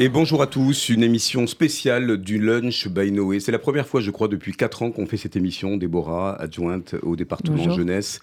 [0.00, 3.40] Et bonjour à tous, une émission spéciale du Lunch by Noé.
[3.40, 6.94] C'est la première fois, je crois, depuis 4 ans qu'on fait cette émission, Déborah, adjointe
[7.02, 8.20] au département jeunesse.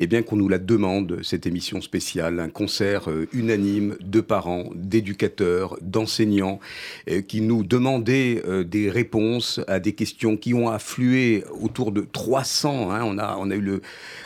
[0.00, 4.68] Et bien qu'on nous la demande, cette émission spéciale, un concert euh, unanime de parents,
[4.74, 6.60] d'éducateurs, d'enseignants,
[7.08, 12.02] euh, qui nous demandaient euh, des réponses à des questions qui ont afflué autour de
[12.02, 12.90] 300.
[12.92, 13.00] Hein.
[13.02, 13.80] On, a, on a eu le,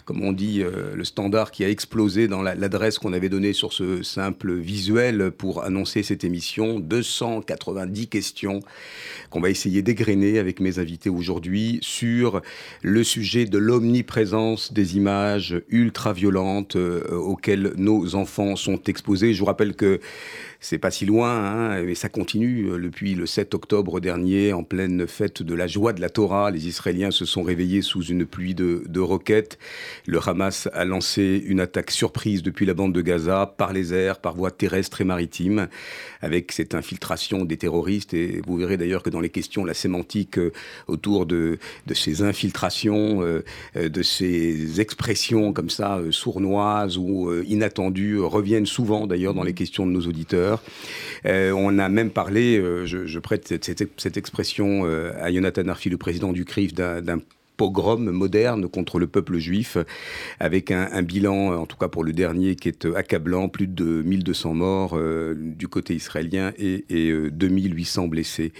[0.09, 0.63] comme on dit,
[0.95, 5.65] le standard qui a explosé dans l'adresse qu'on avait donnée sur ce simple visuel pour
[5.65, 8.61] annoncer cette émission 290 questions
[9.29, 12.41] qu'on va essayer d'égrener avec mes invités aujourd'hui sur
[12.81, 19.35] le sujet de l'omniprésence des images ultra-violentes euh, auxquelles nos enfants sont exposés.
[19.35, 20.01] Je vous rappelle que
[20.61, 22.69] c'est pas si loin, hein, mais ça continue.
[22.83, 26.67] Depuis le 7 octobre dernier, en pleine fête de la joie de la Torah, les
[26.67, 29.59] Israéliens se sont réveillés sous une pluie de, de roquettes.
[30.07, 34.19] Le Hamas a lancé une attaque surprise depuis la bande de Gaza, par les airs,
[34.19, 35.69] par voie terrestre et maritime,
[36.23, 38.13] avec cette infiltration des terroristes.
[38.13, 40.53] Et vous verrez d'ailleurs que dans les questions, la sémantique euh,
[40.89, 43.45] autour de, de ces infiltrations, euh,
[43.77, 49.87] euh, de ces expressions comme ça, sournoises ou inattendues, reviennent souvent d'ailleurs dans les questions
[49.87, 50.48] de nos auditeurs.
[51.27, 55.97] Euh, on a même parlé, euh, je, prête cette, expression euh, à Jonathan Arfi, le
[55.97, 57.19] président du CRIF, d'un
[57.57, 59.79] pogrom moderne contre le peuple juif,
[60.39, 64.55] avec un, bilan, en tout cas pour le dernier, qui est accablant, plus de 1200
[64.55, 64.97] morts
[65.35, 66.85] du côté israélien et,
[67.33, 68.53] 2800 blessés.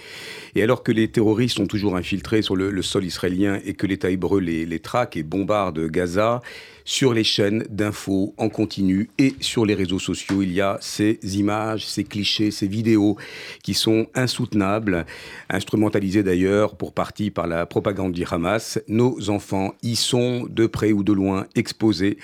[0.55, 4.09] Et alors que les terroristes sont toujours infiltrés sur le, sol israélien et que l'État
[4.09, 6.41] hébreu les, les traque et bombarde Gaza,
[6.89, 10.41] sur les chaînes d'infos en continu et sur les réseaux sociaux.
[10.41, 13.15] Il y a ces images, ces clichés, ces vidéos
[13.61, 15.05] qui sont insoutenables,
[15.51, 18.79] instrumentalisées d'ailleurs pour partie par la propagande du Hamas.
[18.87, 22.17] Nos enfants y sont de près ou de loin exposés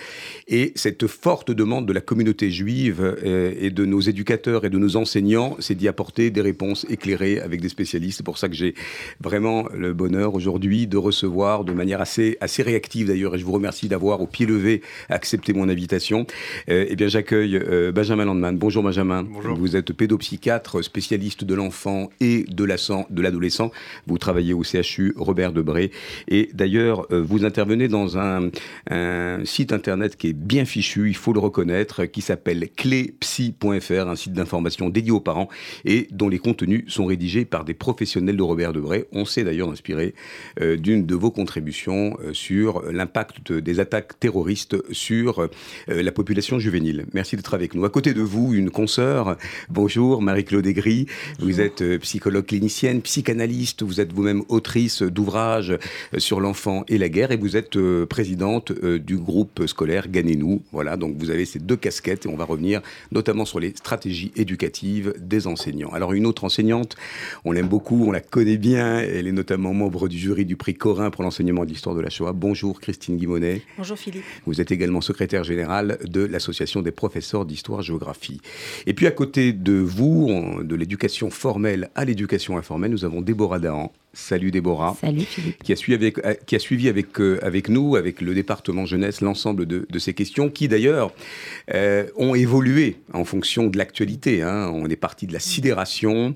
[0.48, 4.80] et cette forte demande de la communauté juive euh, et de nos éducateurs et de
[4.80, 8.18] nos enseignants, c'est d'y apporter des réponses éclairées avec des spécialistes.
[8.18, 8.74] C'est pour ça que j'ai
[9.22, 13.52] vraiment le bonheur aujourd'hui de recevoir de manière assez, assez réactive d'ailleurs et je vous
[13.52, 14.55] remercie d'avoir au pied le
[15.10, 16.26] accepter mon invitation.
[16.70, 18.58] Euh, eh bien, j'accueille euh, Benjamin Landman.
[18.58, 19.24] Bonjour Benjamin.
[19.24, 19.58] Bonjour.
[19.58, 22.64] Vous êtes pédopsychiatre, spécialiste de l'enfant et de
[23.22, 23.72] l'adolescent.
[24.08, 25.92] Vous travaillez au CHU Robert Debré.
[26.28, 28.50] Et d'ailleurs, euh, vous intervenez dans un,
[29.44, 34.34] site internet qui est bien fichu, il faut le reconnaître, qui s'appelle clépsy.fr, un site
[34.34, 35.50] d'information dédié aux parents
[35.84, 39.06] et dont les contenus sont rédigés par des professionnels de Robert Debré.
[39.12, 40.14] On s'est d'ailleurs inspiré
[40.60, 44.45] d'une de vos contributions sur l'impact des attaques terroristes
[44.92, 45.48] sur euh,
[45.88, 47.06] la population juvénile.
[47.14, 47.86] Merci d'être avec nous.
[47.86, 49.38] À côté de vous, une consoeur.
[49.70, 51.08] Bonjour, Marie-Claude Aigri.
[51.40, 53.84] Vous êtes euh, psychologue clinicienne, psychanalyste.
[53.84, 58.72] Vous êtes vous-même autrice d'ouvrages euh, sur l'enfant et la guerre et vous êtes présidente
[58.72, 60.62] du groupe scolaire Ganez-nous.
[60.72, 62.82] Voilà, donc vous avez ces deux casquettes et on va revenir
[63.12, 65.90] notamment sur les stratégies éducatives des enseignants.
[65.92, 66.96] Alors une autre enseignante,
[67.44, 69.00] on l'aime beaucoup, on la connaît bien.
[69.00, 72.34] Elle est notamment membre du jury du prix Corin pour l'enseignement d'histoire de la Shoah.
[72.34, 73.62] Bonjour Christine Guimonet.
[73.78, 74.25] Bonjour Philippe.
[74.46, 78.42] Vous êtes également secrétaire général de l'Association des professeurs d'histoire-géographie.
[78.86, 83.60] Et puis à côté de vous, de l'éducation formelle à l'éducation informelle, nous avons Déborah
[83.60, 83.92] Dahan.
[84.16, 84.96] Salut Déborah.
[85.00, 85.62] Salut Philippe.
[85.62, 88.86] Qui a suivi avec, euh, qui a suivi avec, euh, avec nous, avec le département
[88.86, 91.12] jeunesse, l'ensemble de, ces questions qui d'ailleurs
[91.74, 94.42] euh, ont évolué en fonction de l'actualité.
[94.42, 94.72] Hein.
[94.74, 96.34] On est parti de la sidération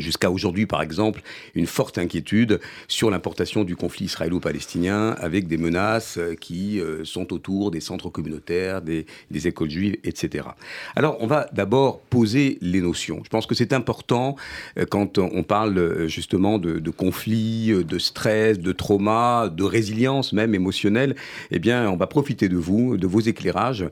[0.00, 1.22] jusqu'à aujourd'hui, par exemple,
[1.54, 7.32] une forte inquiétude sur l'importation du conflit israélo-palestinien avec des menaces euh, qui euh, sont
[7.32, 10.48] autour des centres communautaires, des, écoles juives, etc.
[10.96, 13.20] Alors, on va d'abord poser les notions.
[13.24, 14.36] Je pense que c'est important
[14.78, 21.14] euh, quand on parle justement de, conflits, de stress, de trauma, de résilience même émotionnelle.
[21.50, 23.86] Eh bien, on va profiter de vous, de vos éclairages,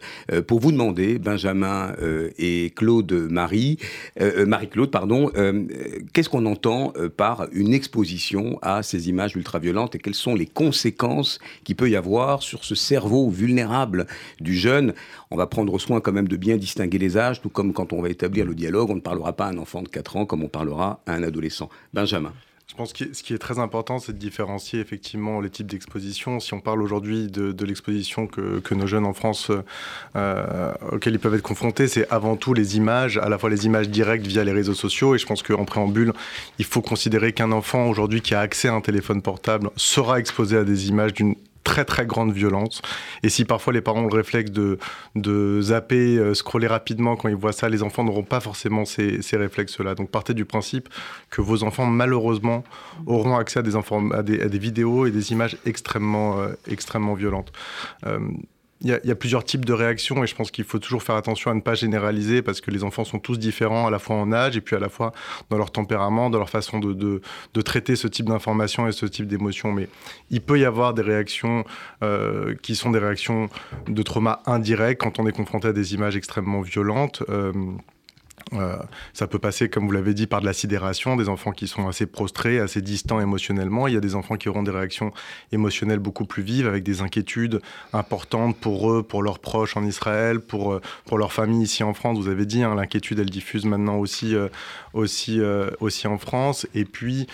[0.46, 1.94] pour vous demander, Benjamin
[2.38, 3.78] et Claude Marie,
[4.19, 5.31] Marie-Claude, pardon,
[6.12, 10.46] qu'est-ce qu'on entend euh, par une exposition à ces images ultraviolentes et quelles sont les
[10.46, 14.06] conséquences qu'il peut y avoir sur ce cerveau vulnérable
[14.40, 14.94] du jeune?
[15.31, 18.02] On va prendre soin quand même de bien distinguer les âges, tout comme quand on
[18.02, 20.43] va établir le dialogue, on ne parlera pas à un enfant de 4 ans comme
[20.43, 21.69] on parlera à un adolescent.
[21.93, 22.32] Benjamin.
[22.76, 26.40] Je pense que ce qui est très important, c'est de différencier effectivement les types d'expositions.
[26.40, 29.50] Si on parle aujourd'hui de, l'exposition que, nos jeunes en France,
[30.14, 33.64] euh, auxquelles ils peuvent être confrontés, c'est avant tout les images, à la fois les
[33.64, 35.14] images directes via les réseaux sociaux.
[35.14, 36.12] Et je pense qu'en préambule,
[36.58, 40.58] il faut considérer qu'un enfant aujourd'hui qui a accès à un téléphone portable sera exposé
[40.58, 41.34] à des images d'une
[41.66, 42.80] très très grande violence.
[43.24, 44.78] Et si parfois les parents ont le réflexe de,
[45.16, 49.20] de zapper, euh, scroller rapidement quand ils voient ça, les enfants n'auront pas forcément ces,
[49.20, 49.94] ces réflexes-là.
[49.96, 50.88] Donc partez du principe
[51.28, 52.62] que vos enfants, malheureusement,
[53.06, 57.52] auront accès à des, des vidéos et des images extrêmement, euh, extrêmement violentes.
[58.06, 58.20] Euh,
[58.82, 61.50] il y, a, plusieurs types de réactions et je pense qu'il faut toujours faire attention
[61.50, 64.32] à ne pas généraliser parce que les enfants sont tous différents à la fois en
[64.32, 65.12] âge et puis à la fois
[65.49, 67.20] dans leur tempérament, dans leur façon de,
[67.62, 69.73] traiter ce type d'informations et ce type d'émotions.
[69.73, 69.88] Mais
[70.31, 71.64] il peut y avoir des réactions
[72.02, 73.49] euh, qui sont des réactions
[73.88, 77.22] de trauma indirect quand on est confronté à des images extrêmement violentes.
[77.31, 77.52] Euh,
[78.52, 78.76] euh,
[79.12, 81.88] ça peut passer, comme vous l'avez dit, par de la sidération, des enfants qui sont
[81.88, 83.88] assez prostrés, assez distants émotionnellement.
[83.88, 85.12] Il y a des enfants qui auront des réactions
[85.50, 87.60] émotionnelles beaucoup plus vives, avec des inquiétudes
[87.93, 91.93] importantes pour eux, pour leurs proches en Israël, pour, euh, pour leur famille ici en
[91.93, 92.19] France.
[92.19, 94.48] Vous avez dit, hein, l'inquiétude, elle diffuse maintenant aussi, euh,
[94.93, 95.40] aussi,
[95.81, 96.66] aussi en France.
[96.75, 97.26] Et puis,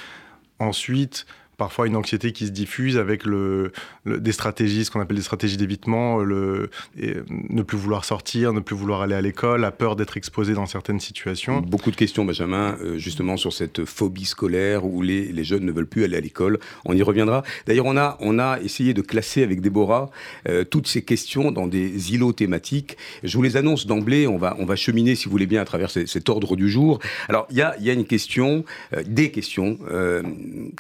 [0.59, 1.27] ensuite,
[1.63, 3.71] parfois une anxiété qui se diffuse avec le,
[4.05, 8.75] des stratégies, ce qu'on appelle des stratégies d'évitement, le, ne plus vouloir sortir, ne plus
[8.75, 11.61] vouloir aller à l'école, la peur d'être exposé dans certaines situations.
[11.61, 15.71] Beaucoup de questions, Benjamin, euh, justement sur cette phobie scolaire où les, les, jeunes ne
[15.71, 16.59] veulent plus aller à l'école.
[16.85, 17.45] On y reviendra.
[17.69, 20.11] D'ailleurs, on a, on a essayé de classer avec Déborah
[20.49, 22.97] euh, toutes ces questions dans des îlots thématiques.
[23.23, 25.65] Je vous les annonce d'emblée, on va, on va cheminer, si vous voulez bien, à
[25.65, 26.99] travers cet ordre du jour.
[27.29, 28.65] Alors, il y a, y a, une question,
[28.97, 29.79] euh, des questions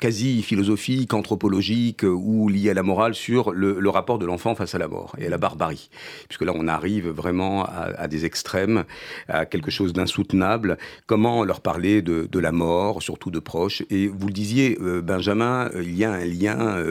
[0.00, 4.54] quasi philosophiques philosophique, anthropologique euh, ou lié à la morale sur le, rapport de l'enfant
[4.54, 5.90] face à la mort et à la barbarie.
[6.28, 8.84] Puisque là, on arrive vraiment à, des extrêmes,
[9.28, 10.78] à quelque chose d'insoutenable.
[11.06, 13.82] Comment leur parler de, la mort, surtout de proches?
[13.90, 16.82] Et vous le disiez, euh, Benjamin, euh, il y a un lien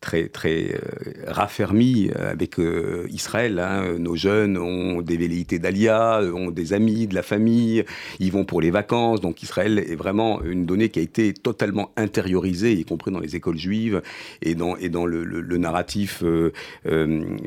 [0.00, 0.78] très très euh,
[1.26, 3.58] raffermi euh, avec euh, Israël.
[3.58, 3.98] Hein.
[3.98, 7.84] Nos jeunes ont des velléités d'Alia, ont des amis, de la famille,
[8.18, 9.20] ils vont pour les vacances.
[9.20, 13.36] Donc Israël est vraiment une donnée qui a été totalement intériorisée, y compris dans les
[13.36, 14.00] écoles juives
[14.42, 16.24] et dans, et dans le, le, narratif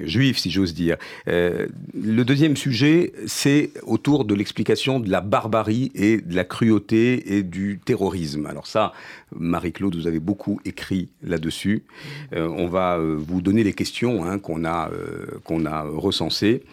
[0.04, 0.98] juif, si j'ose dire.
[1.26, 7.44] le deuxième sujet, c'est autour de l'explication de la barbarie et de la cruauté et
[7.44, 8.46] du terrorisme.
[8.46, 8.94] Alors ça,
[9.36, 11.84] Marie-Claude, vous avez beaucoup écrit là-dessus.
[12.48, 16.64] On va euh, vous donner les questions hein, euh, qu'on a recensées.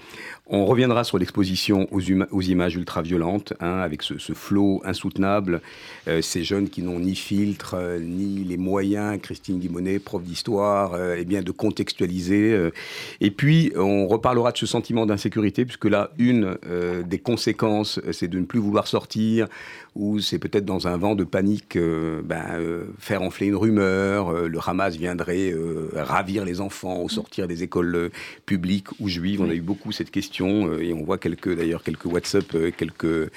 [0.53, 2.01] On reviendra sur l'exposition aux,
[2.31, 5.61] aux, images ultra-violentes, hein, avec ce, flot insoutenable,
[6.21, 11.43] ces jeunes qui n'ont ni filtre, ni les moyens, Christine Guimonet, prof d'histoire, eh bien
[11.43, 12.71] de contextualiser.
[13.21, 16.57] et puis, on reparlera de ce sentiment d'insécurité, puisque là, une
[17.07, 19.47] des conséquences, c'est de ne plus vouloir sortir,
[19.97, 24.29] ou c'est peut-être dans un vent de panique euh, ben, euh, faire enfler une rumeur,
[24.29, 25.55] euh, le Hamas viendrait
[25.95, 28.11] ravir les enfants au sortir des écoles
[28.47, 29.41] publiques ou juives.
[29.41, 33.31] On a eu beaucoup cette question et on voit quelques d'ailleurs quelques WhatsApp, quelques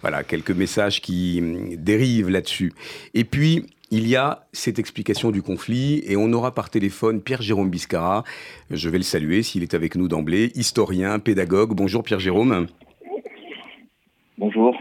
[0.00, 2.72] voilà quelques messages qui hum, dérivent là-dessus.
[3.14, 7.70] Et puis il y a cette explication du conflit et on aura par téléphone Pierre-Jérôme
[7.70, 8.22] Biscara.
[8.70, 11.74] Je vais le saluer s'il est avec nous d'emblée, historien, pédagogue.
[11.74, 12.68] Bonjour Pierre-Jérôme.
[14.38, 14.76] Bonjour.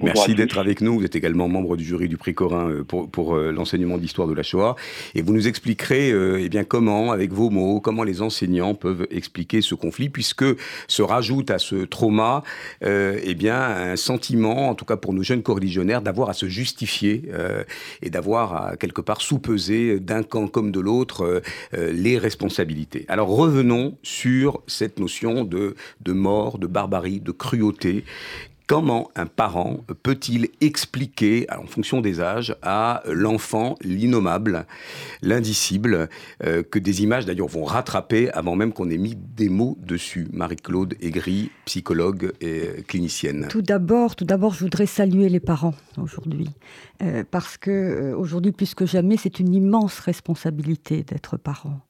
[0.00, 0.98] Merci d'être avec nous.
[0.98, 4.28] Vous êtes également membre du jury du prix Corin euh, pour, pour euh, l'enseignement d'histoire
[4.28, 4.76] de la Shoah.
[5.14, 9.06] Et vous nous expliquerez euh, eh bien, comment, avec vos mots, comment les enseignants peuvent
[9.10, 10.44] expliquer ce conflit, puisque
[10.88, 12.42] se rajoute à ce trauma
[12.82, 17.24] eh bien, un sentiment, en tout cas pour nos jeunes coreligionnaires, d'avoir à se justifier
[18.02, 23.04] et d'avoir à quelque part sous-peser d'un camp comme de l'autre les responsabilités.
[23.08, 28.04] Alors revenons sur cette notion de, de mort, de barbarie, de cruauté
[28.70, 34.64] Comment un parent peut-il expliquer, en fonction des âges, à l'enfant l'innommable,
[35.22, 36.08] l'indicible,
[36.44, 40.28] euh, que des images d'ailleurs vont rattraper avant même qu'on ait mis des mots dessus?
[40.32, 43.48] Marie-Claude Aigri, psychologue et clinicienne.
[43.50, 46.50] Tout d'abord, tout d'abord, je voudrais saluer les parents aujourd'hui,
[47.02, 51.80] euh, parce que euh, aujourd'hui plus que jamais, c'est une immense responsabilité d'être parent.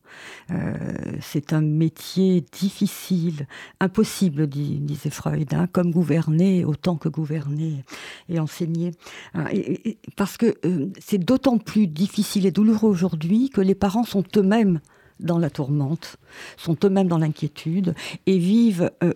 [0.50, 0.74] Euh,
[1.20, 3.46] c'est un métier difficile,
[3.80, 7.84] impossible, disait Freud, hein, comme gouverner autant que gouverner
[8.28, 8.92] et enseigner.
[9.34, 9.46] Hein,
[10.16, 14.80] parce que euh, c'est d'autant plus difficile et douloureux aujourd'hui que les parents sont eux-mêmes
[15.20, 16.16] dans la tourmente,
[16.56, 17.94] sont eux-mêmes dans l'inquiétude
[18.26, 19.12] et vivent euh,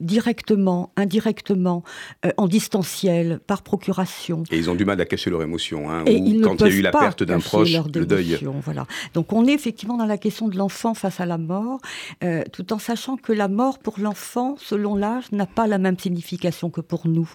[0.00, 1.82] directement, indirectement,
[2.24, 4.44] euh, en distanciel, par procuration.
[4.50, 6.76] Et ils ont du mal à cacher leur émotion, hein, ou quand il y a
[6.76, 8.38] eu la perte d'un proche, le deuil.
[8.62, 8.86] Voilà.
[9.14, 11.80] Donc on est effectivement dans la question de l'enfant face à la mort,
[12.24, 15.98] euh, tout en sachant que la mort pour l'enfant, selon l'âge, n'a pas la même
[15.98, 17.30] signification que pour nous.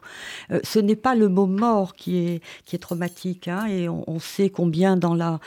[0.52, 4.20] Euh, ce n'est pas le mot mort qui est, qui est traumatique, hein, et on,
[4.20, 5.40] sait combien dans, la,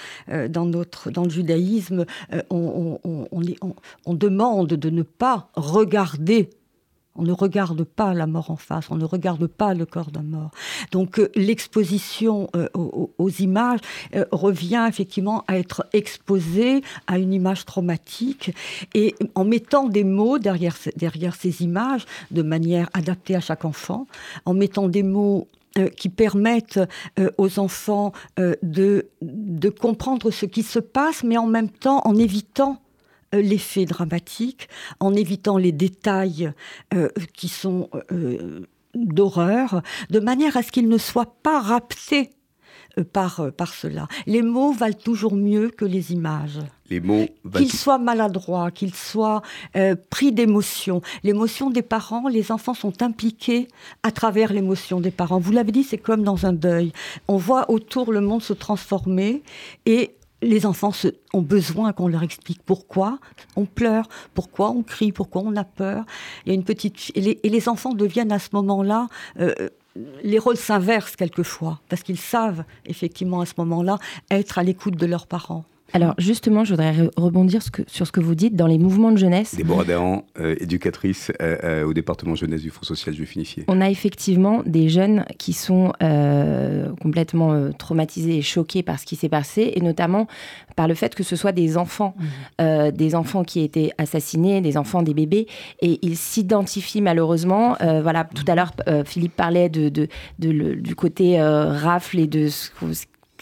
[0.49, 2.07] dans, notre, dans le judaïsme,
[2.51, 3.29] on, on,
[4.07, 6.51] on demande de ne pas regarder
[7.17, 10.23] On ne regarde pas la mort en face, on ne regarde pas le corps d'un
[10.23, 10.51] mort.
[10.91, 13.79] Donc euh, l'exposition euh, aux, images
[14.17, 18.53] euh, revient effectivement à être exposé à une image traumatique
[18.95, 24.09] et en mettant des mots derrière, derrière ces images de manière adaptée à chaque enfant,
[24.45, 25.47] en mettant des mots
[25.97, 26.79] qui permettent
[27.37, 32.81] aux enfants de, de comprendre ce qui se passe, mais en même temps en évitant
[33.41, 34.69] l'effet dramatique,
[35.01, 36.53] en évitant les détails
[36.93, 42.31] euh, qui sont euh, d'horreur, de manière à ce qu'ils ne soient pas raptés
[43.13, 44.07] par, par cela.
[44.27, 46.61] Les mots valent toujours mieux que les images.
[46.91, 47.27] Les mots
[47.57, 49.43] qu'ils soient maladroits, qu'ils soient
[50.11, 51.03] pris d'émotion.
[51.25, 53.67] L'émotion des parents, les enfants sont impliqués
[54.05, 55.41] à travers l'émotion des parents.
[55.41, 56.93] Vous l'avez dit, c'est comme dans un deuil.
[57.27, 59.43] On voit autour le monde se transformer
[59.87, 60.15] et
[60.45, 60.93] les enfants
[61.33, 63.19] ont besoin qu'on leur explique pourquoi
[63.57, 66.05] on pleure, pourquoi on crie, pourquoi on a peur.
[66.47, 66.57] Et
[67.45, 69.09] les, enfants deviennent à ce moment-là
[69.41, 69.53] euh,
[70.23, 73.99] les rôles s'inversent quelquefois parce qu'ils savent effectivement à ce moment-là
[74.31, 75.65] être à l'écoute de leurs parents.
[75.93, 79.55] Alors justement, je voudrais rebondir sur ce que vous dites dans les mouvements de jeunesse.
[79.55, 83.65] Déborah Dahan, euh, éducatrice euh, euh, au département jeunesse du Fonds social juif unifié.
[83.69, 85.93] On a effectivement des jeunes qui sont
[87.01, 90.27] complètement traumatisés et choqués par ce qui s'est passé, et notamment
[90.77, 92.15] par le fait que ce soit des enfants,
[92.59, 92.91] mmh.
[92.91, 95.47] des enfants qui étaient assassinés, des enfants, des bébés,
[95.81, 97.77] et ils s'identifient malheureusement.
[97.81, 98.73] voilà, tout à l'heure,
[99.05, 102.71] Philippe parlait de, du côté rafle et de ce,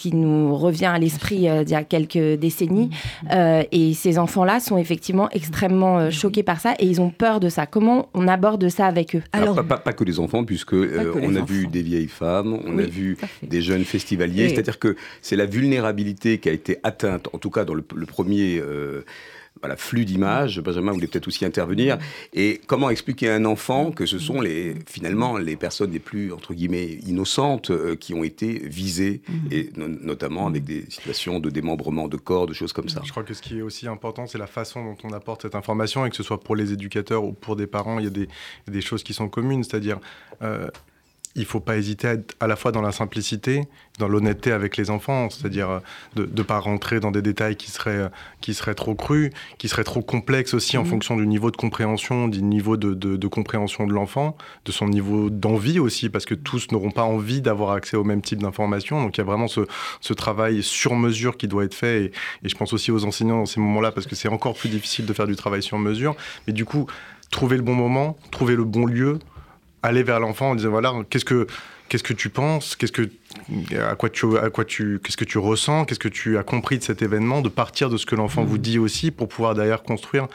[0.03, 2.91] qui nous revient à l'esprit euh, d'il y a quelques décennies.
[3.23, 3.29] Mm.
[3.33, 7.39] Euh, et ces enfants-là sont effectivement extrêmement euh, choqués par ça et ils ont peur
[7.39, 7.67] de ça.
[7.67, 9.23] Comment on aborde ça avec eux?
[9.33, 13.17] Alors, pas, que les enfants, puisque on a vu des vieilles femmes, on a vu
[13.45, 14.49] des jeunes festivaliers.
[14.49, 18.61] C'est-à-dire que c'est la vulnérabilité qui a été atteinte, en tout cas dans le, premier
[19.61, 20.61] voilà, flux d'images.
[20.61, 21.99] Benjamin voulait peut-être aussi intervenir.
[22.33, 26.33] Et comment expliquer à un enfant que ce sont les, finalement les personnes les plus,
[26.33, 29.53] entre guillemets, innocentes euh, qui ont été visées, mhm.
[29.53, 33.03] et notamment avec des situations de démembrement de corps, de choses comme ça.
[33.05, 35.55] Je crois que ce qui est aussi important, c'est la façon dont on apporte cette
[35.55, 38.11] information, et que ce soit pour les éducateurs ou pour des parents, il y a
[38.11, 38.29] des,
[38.69, 39.63] des choses qui sont communes.
[39.63, 39.99] C'est-à-dire,
[40.43, 40.69] euh,
[41.35, 43.67] il faut pas hésiter à être à la fois dans la simplicité,
[43.99, 45.81] dans l'honnêteté avec les enfants, c'est-à-dire euh,
[46.17, 48.09] de ne pas rentrer dans des détails qui seraient, euh,
[48.41, 50.87] qui seraient trop crus, qui seraient trop complexes aussi en mmh.
[50.87, 55.31] fonction du niveau de compréhension, du niveau de, de, compréhension de l'enfant, de son niveau
[55.31, 59.03] d'envie aussi, parce que tous n'auront pas envie d'avoir accès au même type d'informations.
[59.03, 59.63] Donc il y a vraiment ce,
[60.01, 62.13] ce, travail sur mesure qui doit être fait, et,
[62.45, 65.07] et je pense aussi aux enseignants dans ces moments-là, parce que c'est encore plus difficile
[65.07, 66.15] de faire du travail sur mesure.
[66.47, 66.87] Mais du coup,
[67.31, 69.19] trouver le bon moment, trouver le bon lieu,
[69.83, 71.47] aller vers l'enfant en disant voilà, qu'est-ce que
[71.89, 73.11] qu'est-ce que tu penses, qu'est-ce que
[73.77, 76.79] à quoi tu à quoi tu qu'est-ce que tu ressens, qu'est-ce que tu as compris
[76.79, 78.63] de cet événement, de partir de ce que l'enfant vous mmh.
[78.63, 80.29] dit aussi pour pouvoir d'ailleurs construire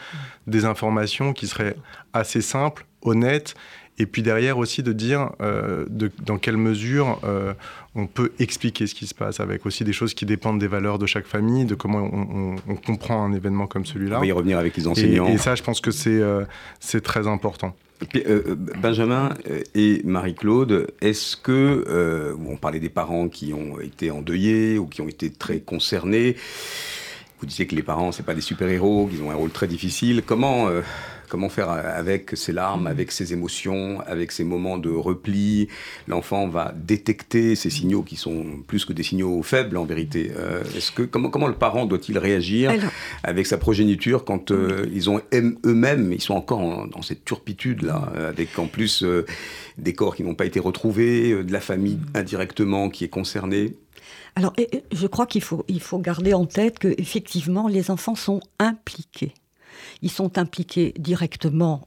[0.46, 1.76] des informations qui seraient
[2.12, 3.54] assez simples, honnêtes
[3.98, 7.52] et puis derrière aussi de dire euh, de, dans quelle mesure euh,
[7.94, 10.98] on peut expliquer ce qui se passe, avec aussi des choses qui dépendent des valeurs
[10.98, 14.18] de chaque famille, de comment on, on, comprend un événement comme celui-là.
[14.18, 15.26] On va y revenir avec les enseignants.
[15.26, 16.44] Et, ça, je pense que c'est euh,
[16.78, 17.74] c'est très important.
[18.16, 19.34] Euh, Benjamin
[19.74, 25.00] et Marie-Claude, est-ce que, euh, on parlait des parents qui ont été endeuillés ou qui
[25.00, 26.36] ont été très concernés,
[27.40, 30.22] vous disiez que les parents, c'est pas des super-héros, qu'ils ont un rôle très difficile.
[30.24, 30.82] Comment, euh,
[31.28, 35.68] comment faire avec ces larmes, avec ces émotions, avec ces moments de repli.
[36.06, 40.32] L'enfant va détecter ces signaux qui sont plus que des signaux faibles en vérité.
[40.36, 42.72] Euh, est-ce que comment, comment le parent doit-il réagir
[43.22, 48.12] avec sa progéniture quand euh, ils ont eux-mêmes, ils sont encore dans cette turpitude là,
[48.28, 49.04] avec en plus
[49.76, 53.74] des corps qui n'ont pas été retrouvés, de la famille indirectement qui est concernée?
[54.34, 54.52] Alors,
[54.92, 59.34] je crois qu'il faut, il faut garder en tête que effectivement, les enfants sont impliqués.
[60.02, 61.86] Ils sont impliqués directement,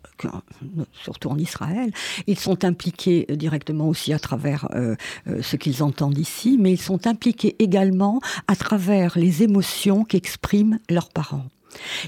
[1.04, 1.92] surtout en Israël,
[2.28, 4.96] ils sont impliqués directement aussi à travers euh,
[5.28, 10.80] euh, ce qu'ils entendent ici, mais ils sont impliqués également à travers les émotions qu'expriment
[10.90, 11.46] leurs parents.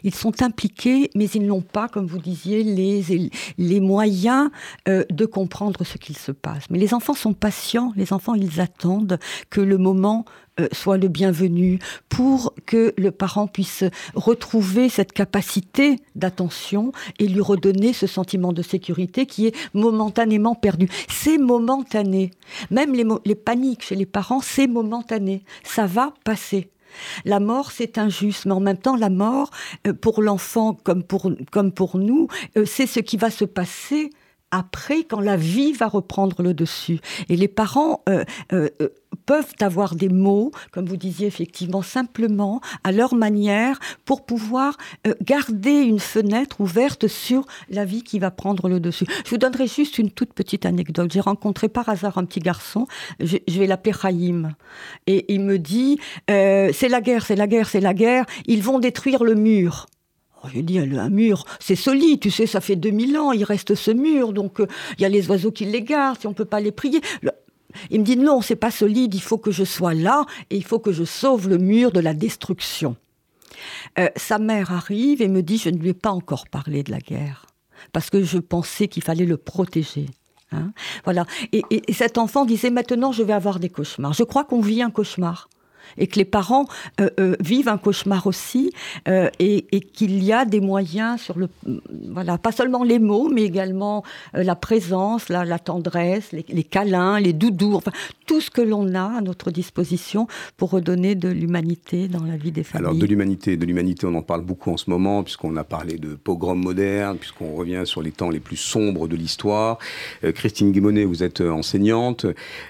[0.03, 4.49] Ils sont impliqués, mais ils n'ont pas, comme vous disiez, les, moyens
[4.87, 6.63] euh, de comprendre ce qu'il se passe.
[6.69, 10.25] Mais les enfants sont patients, les enfants, ils attendent que le moment
[10.59, 11.79] euh, soit le bienvenu
[12.09, 18.61] pour que le parent puisse retrouver cette capacité d'attention et lui redonner ce sentiment de
[18.61, 20.87] sécurité qui est momentanément perdu.
[21.09, 22.29] C'est momentané.
[22.69, 25.43] Même les, les paniques chez les parents, c'est momentané.
[25.63, 26.69] Ça va passer.
[27.25, 29.49] La mort, c'est injuste, mais en même temps, la mort,
[29.87, 34.09] euh, pour l'enfant comme pour, comme pour nous, euh, c'est ce qui va se passer
[34.51, 36.99] après, quand la vie va reprendre le dessus.
[37.27, 38.23] Et les parents, euh,
[39.25, 44.77] peuvent avoir des mots, comme vous disiez effectivement, simplement à leur manière pour pouvoir
[45.07, 49.05] euh, garder une fenêtre ouverte sur la vie qui va prendre le dessus.
[49.25, 51.11] Je vous donnerai juste une toute petite anecdote.
[51.11, 52.87] J'ai rencontré par hasard un petit garçon,
[53.19, 54.53] je, vais l'appeler Raïm,
[55.07, 55.99] et il me dit,
[56.29, 59.87] euh, c'est la guerre, c'est la guerre, c'est la guerre, ils vont détruire le mur.
[60.43, 63.75] Oh, je dis, un mur, c'est solide, tu sais, ça fait 2000 ans, il reste
[63.75, 66.35] ce mur, donc euh, il y a les oiseaux qui les gardent, si on ne
[66.35, 66.99] peut pas les prier.
[67.89, 70.63] Il me dit, non, c'est pas solide, il faut que je sois là, et il
[70.63, 72.95] faut que je sauve le mur de la destruction.
[73.99, 76.91] Euh, sa mère arrive et me dit, je ne lui ai pas encore parlé de
[76.91, 77.45] la guerre,
[77.91, 80.07] parce que je pensais qu'il fallait le protéger.
[80.51, 80.71] Hein.
[81.03, 81.25] voilà.
[81.51, 84.13] et, cet enfant disait, maintenant je vais avoir des cauchemars.
[84.13, 85.49] Je crois qu'on vit un cauchemar
[85.97, 86.65] et que les parents
[86.99, 88.71] euh, euh, vivent un cauchemar aussi
[89.07, 91.49] euh, et, qu'il y a des moyens sur le
[92.09, 97.33] voilà pas seulement les mots mais également la présence la, la tendresse les, câlins les
[97.33, 97.91] doudous enfin
[98.25, 102.51] tout ce que l'on a à notre disposition pour redonner de l'humanité dans la vie
[102.51, 102.87] des familles.
[102.87, 105.97] Alors de l'humanité de l'humanité on en parle beaucoup en ce moment puisqu'on a parlé
[105.97, 109.77] de pogrom moderne puisqu'on revient sur les temps les plus sombres de l'histoire.
[110.35, 112.25] Christine Guimonet vous êtes enseignante.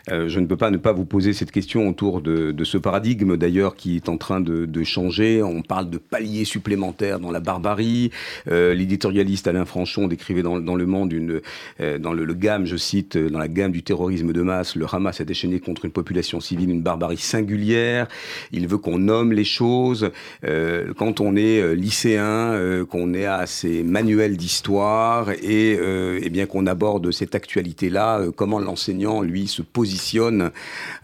[0.09, 2.77] Je ne peux pas ne pas vous poser cette question autour de, de ce
[3.15, 5.41] d'ailleurs qui est en train de, changer.
[5.41, 8.11] On parle de paliers supplémentaires dans la barbarie.
[8.51, 11.41] Euh, l'éditorialiste Alain Franchon décrivait dans, Le Monde une,
[11.79, 15.21] euh, dans le, gamme, je cite, dans la gamme du terrorisme de masse, le Hamas
[15.21, 18.07] a déchaîné contre une population civile une barbarie singulière.
[18.51, 20.09] Il veut qu'on nomme les choses.
[20.43, 26.65] Euh, quand on est lycéen, qu'on est à ces manuels d'histoire et, et bien qu'on
[26.67, 30.51] aborde cette actualité-là, comment l'enseignant, lui, se positionne.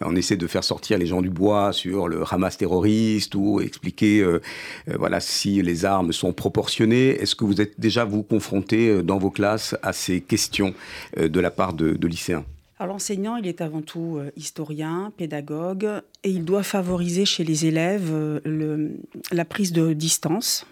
[0.01, 4.41] On essaie de faire sortir les gens du bois le Hamas terroriste ou expliquer euh,
[4.89, 7.09] euh, voilà, si les armes sont proportionnées.
[7.09, 10.73] Est-ce que vous êtes déjà, vous, confronté euh, dans vos classes à ces questions
[11.17, 12.45] de la part de, lycéens?
[12.79, 18.11] Alors l'enseignant, il est avant tout historien, pédagogue, et il doit favoriser chez les élèves
[18.45, 18.91] le,
[19.31, 20.65] la prise de distance.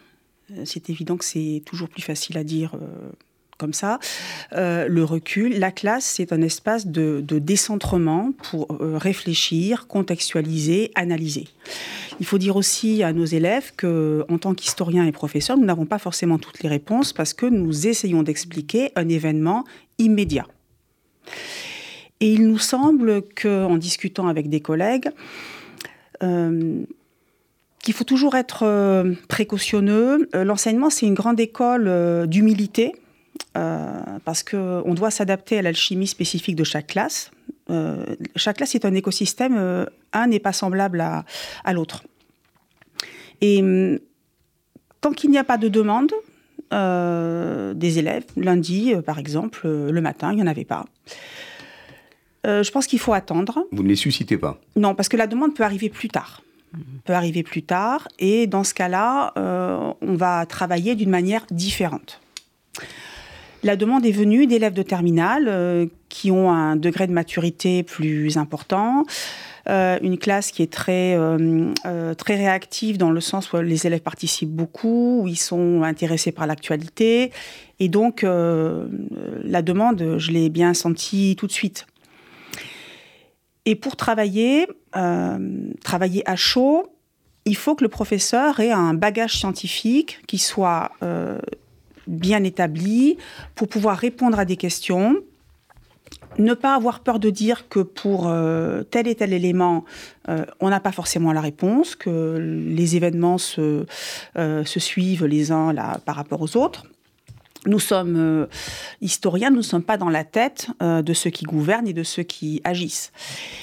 [0.63, 2.71] C'est évident que c'est toujours plus facile à dire
[3.57, 3.99] comme ça,
[4.53, 5.59] euh, le recul.
[5.59, 11.47] La classe, c'est un espace de, décentrement pour euh, réfléchir, contextualiser, analyser.
[12.19, 15.85] Il faut dire aussi à nos élèves que, en tant qu'historiens et professeurs, nous n'avons
[15.85, 19.65] pas forcément toutes les réponses parce que nous essayons d'expliquer un événement
[19.97, 20.47] immédiat.
[22.19, 25.09] Et il nous semble qu'en discutant avec des collègues,
[26.23, 26.83] euh,
[27.79, 30.27] qu'il faut toujours être précautionneux.
[30.33, 32.93] L'enseignement, c'est une grande école d'humilité
[33.53, 37.31] parce qu'on doit s'adapter à l'alchimie spécifique de chaque classe.
[37.69, 38.05] Euh,
[38.35, 41.25] chaque classe est un écosystème, euh, un n'est pas semblable à,
[41.63, 42.03] à l'autre.
[43.41, 43.99] Et hum,
[45.01, 46.11] tant qu'il n'y a pas de demande
[46.69, 50.85] des élèves, lundi par exemple, le matin, il n'y en avait pas.
[52.43, 53.65] je pense qu'il faut attendre.
[53.71, 54.59] Vous ne les suscitez pas?
[54.75, 56.41] Non, parce que la demande peut arriver plus tard
[57.05, 58.09] peut arriver plus tard.
[58.19, 59.31] Et dans ce cas-là,
[60.01, 62.19] on va travailler d'une manière différente.
[63.63, 68.37] La demande est venue d'élèves de terminale euh, qui ont un degré de maturité plus
[68.37, 69.03] important.
[69.67, 74.01] Euh, une classe qui est très, euh, très réactive dans le sens où les élèves
[74.01, 77.31] participent beaucoup, où ils sont intéressés par l'actualité.
[77.79, 81.85] Et donc, la demande, je l'ai bien sentie tout de suite.
[83.65, 84.67] Et pour travailler,
[85.83, 86.87] travailler à chaud,
[87.45, 90.91] il faut que le professeur ait un bagage scientifique qui soit
[92.07, 93.17] bien établi
[93.55, 95.15] pour pouvoir répondre à des questions.
[96.39, 99.85] Ne pas avoir peur de dire que pour euh, tel et tel élément,
[100.29, 103.85] euh, on n'a pas forcément la réponse, que les événements se,
[104.37, 105.73] euh, suivent les uns
[106.05, 106.85] par rapport aux autres
[107.67, 108.45] nous sommes euh,
[109.01, 112.03] historiens, nous ne sommes pas dans la tête euh, de ceux qui gouvernent et de
[112.03, 113.11] ceux qui agissent.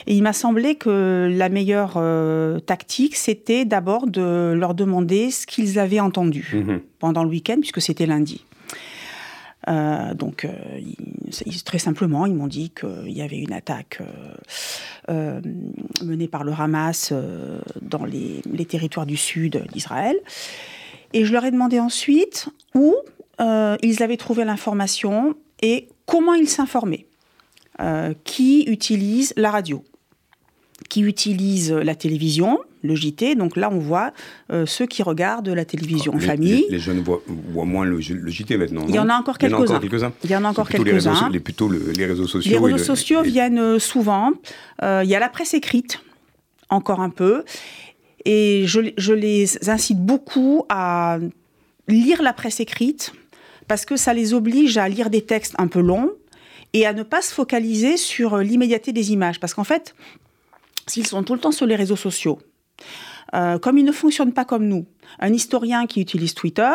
[0.07, 5.47] Et il m'a semblé que la meilleure euh, tactique, c'était d'abord de leur demander ce
[5.47, 6.81] qu'ils avaient entendu mhm.
[6.99, 8.45] pendant le week-end, puisque c'était lundi.
[10.14, 10.47] donc,
[11.64, 14.03] très simplement, ils m'ont dit qu'il y avait une attaque
[15.09, 17.12] menée par le Hamas
[17.81, 20.17] dans les, les territoires du sud d'Israël.
[21.14, 22.95] Et je leur ai demandé ensuite où
[23.40, 27.07] euh, ils avaient trouvé l'information et comment ils s'informaient.
[27.81, 29.83] Euh, qui utilise la radio
[30.88, 33.35] Qui utilise la télévision le JT.
[33.35, 34.12] Donc là, on voit
[34.53, 36.66] euh, ceux qui regardent la télévision en famille.
[36.68, 37.23] Les, jeunes voient,
[37.64, 38.85] moins le, JT maintenant.
[38.87, 39.81] Il y en a encore quelques-uns.
[40.23, 41.31] Il y en a encore quelques-uns.
[41.31, 42.53] Les, plutôt les réseaux sociaux.
[42.53, 44.33] Les réseaux sociaux viennent souvent.
[44.83, 46.01] il y a la presse écrite,
[46.68, 47.42] encore un peu.
[48.27, 51.18] Et je, je les incite beaucoup à
[51.88, 53.12] lire la presse écrite,
[53.68, 56.11] parce que ça les oblige à lire des textes un peu longs
[56.72, 59.40] et à ne pas se focaliser sur euh, l'immédiateté des images.
[59.40, 59.94] Parce qu'en fait,
[60.87, 62.40] s'ils sont tout le temps sur les réseaux sociaux,
[63.35, 64.87] euh, comme ils ne fonctionnent pas comme nous,
[65.18, 66.72] un historien qui utilise Twitter,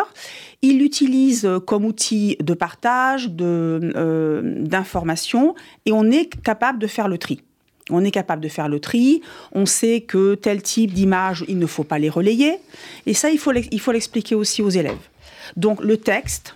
[0.62, 7.42] il l'utilise comme outil de partage, d'information, et on est capable de faire le tri.
[7.90, 9.22] On est capable de faire le tri,
[9.52, 12.58] on sait que tel type d'image, il ne faut pas les relayer,
[13.06, 15.10] et ça, il faut l'expliquer aussi aux élèves.
[15.58, 16.56] Donc le texte,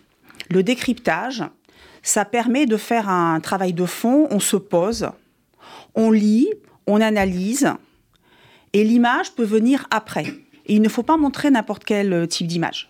[0.54, 1.44] le décryptage,
[2.04, 5.10] ça permet de faire un travail de fond, on se pose,
[5.96, 6.50] on lit,
[6.86, 7.74] on analyse,
[8.74, 10.26] et l'image peut venir après.
[10.66, 12.90] Et il ne faut pas montrer n'importe quel euh, type d'image.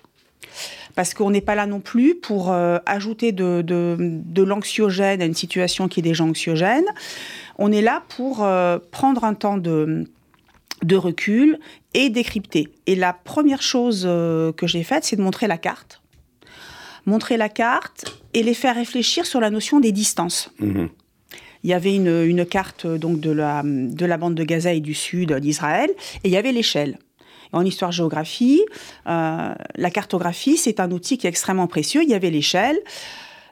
[0.93, 5.87] Parce qu'on n'est pas là non plus pour euh, ajouter de, l'anxiogène à une situation
[5.87, 6.85] qui est déjà anxiogène.
[7.57, 10.05] On est là pour euh, prendre un temps de,
[10.83, 11.59] de recul
[11.93, 12.67] et décrypter.
[12.85, 16.02] Et la première chose que j'ai faite, c'est de montrer la carte.
[17.05, 20.51] Montrer la carte et les faire réfléchir sur la notion des distances.
[20.59, 20.85] Mmh
[21.63, 24.93] il y avait une, carte donc de la, de la bande de Gaza et du
[24.93, 25.89] sud d'Israël,
[26.23, 26.97] et il y avait l'échelle.
[27.53, 28.65] En histoire-géographie,
[29.07, 32.01] euh, la cartographie, c'est un outil qui est extrêmement précieux.
[32.03, 32.79] Il y avait l'échelle,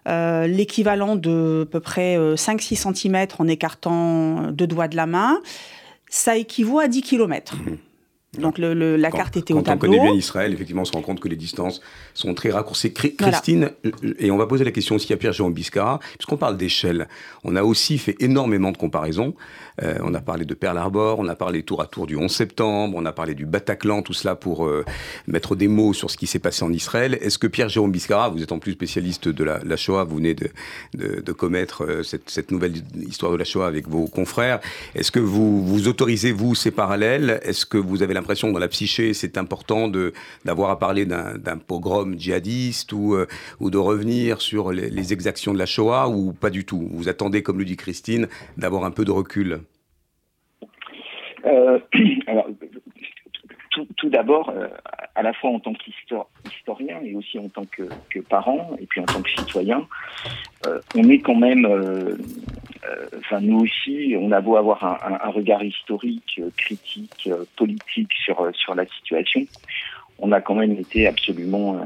[0.08, 5.06] euh, l'équivalent de à peu près 5-6 euh, cm en écartant deux doigts de la
[5.06, 5.40] main.
[6.10, 7.56] Ça équivaut à 10 km.
[8.40, 9.78] Donc la carte était au tableau.
[9.82, 11.82] Quand on connaît bien Israël, effectivement, on se rend compte que les distances
[12.14, 12.94] sont très raccourcies.
[12.94, 17.10] Christine, euh, et on va poser la question aussi à Pierre-Jérôme Biscara, puisqu'on parle d'échelle,
[17.44, 19.34] on a aussi fait énormément de comparaisons.
[19.84, 22.32] Euh, on a parlé de Pearl Harbor, on a parlé tour à tour du 11
[22.32, 24.86] septembre, on a parlé du Bataclan, tout cela pour euh,
[25.28, 27.18] mettre des mots sur ce qui s'est passé en Israël.
[27.20, 30.52] Est-ce que Pierre-Jérôme Biscara, vous êtes en plus spécialiste de la, Shoah, vous venez de,
[30.94, 34.62] de, commettre cette, cette, nouvelle histoire de la Shoah avec vos confrères,
[34.96, 37.42] est-ce que vous, vous autorisez, vous, ces parallèles?
[37.44, 39.90] Est-ce que vous avez l'impression dans la psyché, c'est important
[40.46, 43.26] d'avoir à parler d'un pogrom djihadiste ou, euh,
[43.60, 46.88] ou de revenir sur les, exactions de la Shoah ou pas du tout.
[46.92, 49.62] Vous attendez, comme le dit Christine, d'avoir un peu de recul.
[51.46, 51.80] Euh,
[53.72, 54.68] tout, d'abord, euh,
[55.16, 57.84] à la fois en tant qu'historien et aussi en tant que,
[58.20, 59.88] parent, et puis en tant que citoyen,
[60.96, 61.66] on est quand même
[62.84, 68.12] euh, enfin nous aussi, on a beau avoir un, regard historique, euh, critique, euh, politique
[68.14, 69.46] sur sur la situation,
[70.18, 71.80] on a quand même été absolument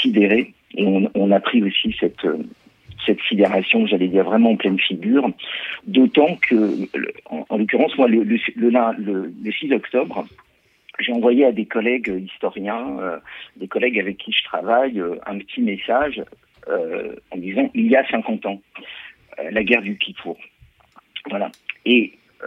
[0.00, 2.26] sidérés et on, a pris aussi cette
[3.06, 5.28] cette sidération, j'allais dire vraiment en pleine figure,
[5.86, 6.88] d'autant que,
[7.26, 10.24] en, l'occurrence, moi, le, le, le 6 octobre,
[10.98, 13.20] j'ai envoyé à des collègues historiens,
[13.56, 16.22] des collègues avec qui je travaille, un petit message
[16.68, 18.60] euh, en disant il y a 50 ans.
[19.38, 20.38] Euh, la guerre du Kippour.
[21.28, 21.50] Voilà.
[21.84, 22.46] Et euh,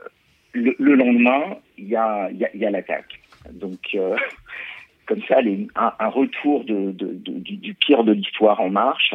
[0.54, 2.30] le, lendemain, il y a,
[2.70, 3.20] l'attaque.
[3.52, 4.16] Donc, euh,
[5.06, 5.40] comme ça,
[5.76, 9.14] un, retour du, pire de l'histoire en marche.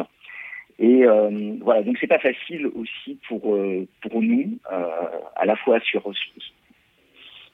[0.79, 1.05] Et
[1.61, 3.41] voilà, donc c'est pas facile aussi pour
[4.01, 4.57] pour nous,
[5.35, 6.11] à la fois sur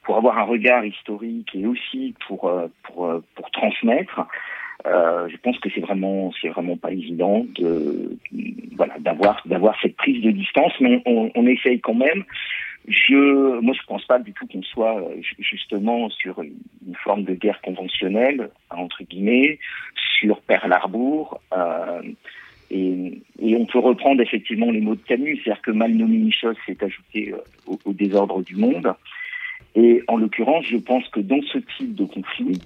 [0.03, 2.51] pour avoir un regard historique et aussi pour
[2.83, 4.27] pour pour transmettre.
[4.85, 8.17] Euh, je pense que c'est vraiment, c'est vraiment pas évident de,
[8.77, 12.23] voilà, d'avoir, d'avoir cette prise de distance, mais on, on, essaye quand même.
[12.87, 17.33] Je, moi, je pense pas du tout qu'on soit euh, justement sur une forme de
[17.33, 19.59] guerre conventionnelle entre guillemets,
[20.19, 21.41] sur Pearl Harbor.
[21.53, 22.01] Euh,
[22.71, 26.55] et, et, on peut reprendre effectivement les mots de Camus, c'est-à-dire que mal nommé chose
[26.65, 28.93] s'est ajouté euh, au désordre du monde.
[29.75, 32.59] Et en l'occurrence, je pense que dans ce type de conflit,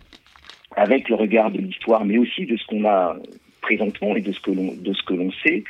[0.75, 3.15] avec le regard de l'histoire, mais aussi de ce qu'on a
[3.61, 5.63] présentement et de ce que l'on de ce que l'on sait,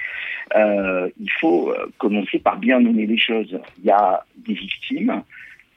[0.55, 3.59] euh, il faut euh, commencer par bien nommer les choses.
[3.79, 5.23] Il y a des victimes,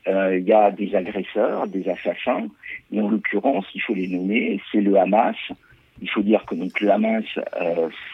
[0.06, 2.46] euh, il y a des agresseurs, des assassins,
[2.92, 4.60] et en l'occurrence, il faut les nommer.
[4.72, 5.36] C'est le Hamas.
[6.02, 7.24] Il faut dire que donc le Hamas,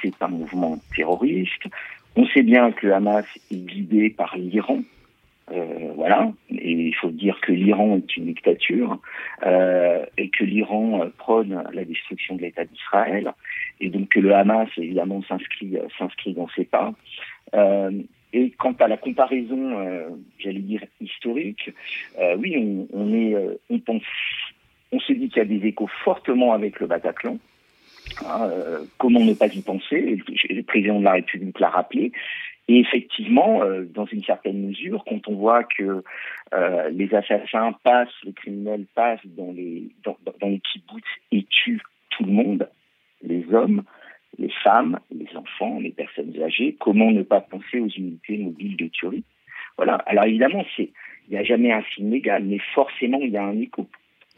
[0.01, 1.65] c'est un mouvement terroriste.
[2.15, 4.83] On sait bien que le Hamas est guidé par l'Iran,
[5.51, 6.33] euh, voilà.
[6.51, 9.01] Et il faut dire que l'Iran est une dictature
[9.45, 13.33] euh, et que l'Iran prône la destruction de l'État d'Israël
[13.81, 16.95] et donc que le Hamas évidemment s'inscrit s'inscrit dans ses pas.
[17.55, 17.91] Euh,
[18.33, 21.71] et quant à la comparaison, euh, j'allais dire historique,
[22.19, 24.03] euh, oui, on, on on pense,
[24.91, 27.39] on se dit qu'il y a des échos fortement avec le Bataclan.
[28.27, 28.51] Hein,
[28.99, 30.19] comment ne pas y penser
[30.51, 32.13] Le président de la République l'a rappelé.
[32.69, 36.05] Et effectivement, euh, dans une certaine mesure, quand on voit que
[36.55, 41.83] euh, les assassins passent, les criminels passent dans les dans, dans les kibbutz et tuent
[42.11, 42.69] tout le monde,
[43.23, 43.83] les hommes,
[44.39, 48.87] les femmes, les enfants, les personnes âgées, comment ne pas penser aux unités mobiles de
[48.87, 49.25] tuerie?
[49.77, 49.95] Voilà.
[50.07, 50.91] Alors évidemment, c'est
[51.29, 53.89] il n'y a jamais un signe légal, mais forcément il y a un écho.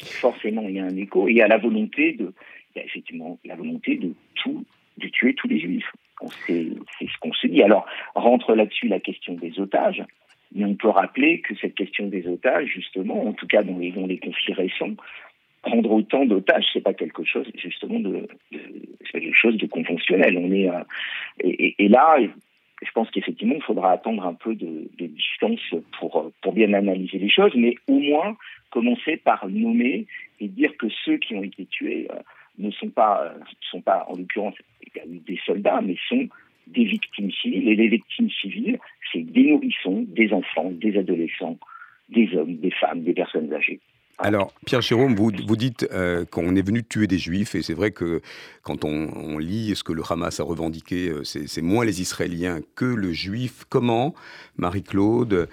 [0.02, 2.32] Forcément il y a un écho et il y a la volonté de,
[2.74, 4.64] il y a effectivement la volonté de tout,
[4.98, 5.92] de tuer tous les juifs.
[6.46, 6.68] C'est
[7.00, 7.62] ce qu'on se dit.
[7.62, 10.02] Alors, rentre là-dessus la question des otages.
[10.54, 14.18] Mais on peut rappeler que cette question des otages, justement, en tout cas dans les,
[14.18, 14.94] conflits récents,
[15.62, 20.38] prendre autant d'otages, c'est pas quelque chose justement de, c'est quelque chose de conventionnel.
[20.38, 20.70] On est
[21.40, 26.30] et, et, là, je pense qu'effectivement, il faudra attendre un peu de, de, distance pour
[26.40, 28.36] pour bien analyser les choses, mais au moins
[28.70, 30.06] commencer par nommer
[30.40, 32.20] et dire que ceux qui ont été tués euh,
[32.58, 33.38] ne sont pas euh,
[33.70, 34.54] sont pas en l'occurrence
[35.06, 36.28] des soldats, mais sont
[36.66, 37.68] des victimes civiles.
[37.68, 38.78] Et les victimes civiles,
[39.12, 41.58] c'est des nourrissons, des enfants, des adolescents,
[42.08, 43.80] des hommes, des femmes, des personnes âgées.
[44.18, 47.90] Alors, Pierre Jérôme, vous, dites euh, qu'on est venu tuer des juifs, et c'est vrai
[47.90, 48.22] que
[48.62, 52.84] quand on, lit ce que le Hamas a revendiqué, euh, c'est moins les Israéliens que
[52.84, 53.64] le juif.
[53.68, 54.14] Comment,
[54.56, 55.48] Marie-Claude,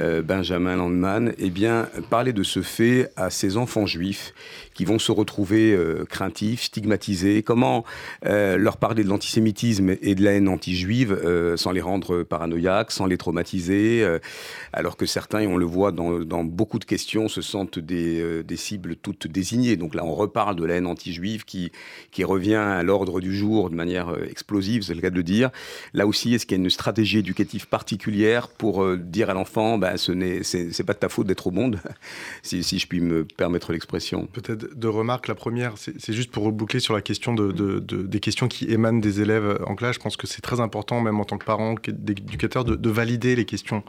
[0.00, 4.32] euh, Benjamin Landman, eh bien, parler de ce fait à ces enfants juifs
[4.74, 5.76] qui vont se retrouver
[6.08, 7.42] craintifs, stigmatisés?
[7.42, 7.84] Comment
[8.22, 13.16] leur parler de l'antisémitisme et de la haine anti-juive sans les rendre paranoïaques, sans les
[13.16, 14.04] traumatiser
[14.72, 18.03] Alors que certains, on le voit dans beaucoup de questions, se sentent des,
[18.42, 19.76] des, cibles toutes désignées.
[19.76, 21.72] Donc là, on reparle de la haine anti-juive qui,
[22.10, 25.50] qui revient à l'ordre du jour de manière explosive, c'est le cas de le dire.
[25.92, 29.96] Là aussi, est-ce qu'il y a une stratégie éducative particulière pour dire à l'enfant bah,
[29.96, 30.40] ce n'est
[30.86, 31.80] pas de ta faute d'être au monde,
[32.42, 34.26] si, je puis me permettre l'expression?
[34.26, 35.28] Peut-être deux remarques.
[35.28, 39.20] La première, c'est juste pour reboucler sur la question de, des questions qui émanent des
[39.20, 39.96] élèves en classe.
[39.96, 43.44] Je pense que c'est très important, même en tant que parent, d'éducateur, de, valider les
[43.44, 43.82] questions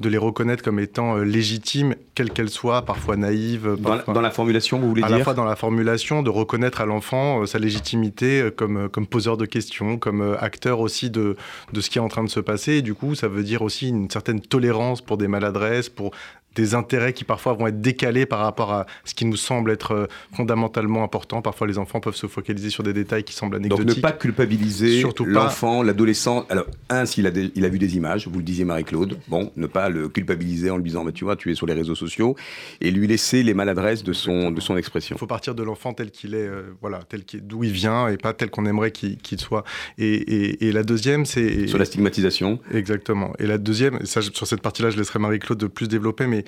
[0.00, 3.76] de les reconnaître comme étant euh, légitimes, quelles qu'elles soient, parfois naïves.
[3.80, 6.86] dans, la, formulation, vous voulez dire À la fois dans la formulation, de reconnaître à
[6.86, 11.36] l'enfant euh, sa légitimité euh, comme, comme poseur de questions, comme acteur aussi de,
[11.72, 12.74] de ce qui est en train de se passer.
[12.74, 16.12] Et du coup, ça veut dire aussi une certaine tolérance pour des maladresses, pour
[16.58, 19.92] des intérêts qui parfois vont être décalés par rapport à ce qui nous semble être
[19.92, 21.40] euh, fondamentalement important.
[21.40, 23.86] Parfois, les enfants peuvent se focaliser sur des détails qui semblent anecdotiques.
[23.86, 26.46] Donc, ne pas culpabiliser l'enfant, l'adolescent.
[26.50, 29.66] Alors, un, s'il a, il a vu des images, vous le disiez Marie-Claude, bon, ne
[29.66, 32.34] pas le culpabiliser en lui disant, bah, tu vois, tu es sur les réseaux sociaux,
[32.80, 35.14] et lui laisser les maladresses de son, de son expression.
[35.14, 38.16] Il faut partir de l'enfant tel qu'il est, euh, voilà, tel d'où il vient, et
[38.16, 39.62] pas tel qu'on aimerait qu'il soit.
[39.96, 41.68] Et, et, la deuxième, c'est...
[41.68, 42.58] Sur la stigmatisation.
[42.72, 43.32] Exactement.
[43.38, 46.44] Et la deuxième, ça, sur cette partie-là, je laisserai Marie-Claude de plus développer, mais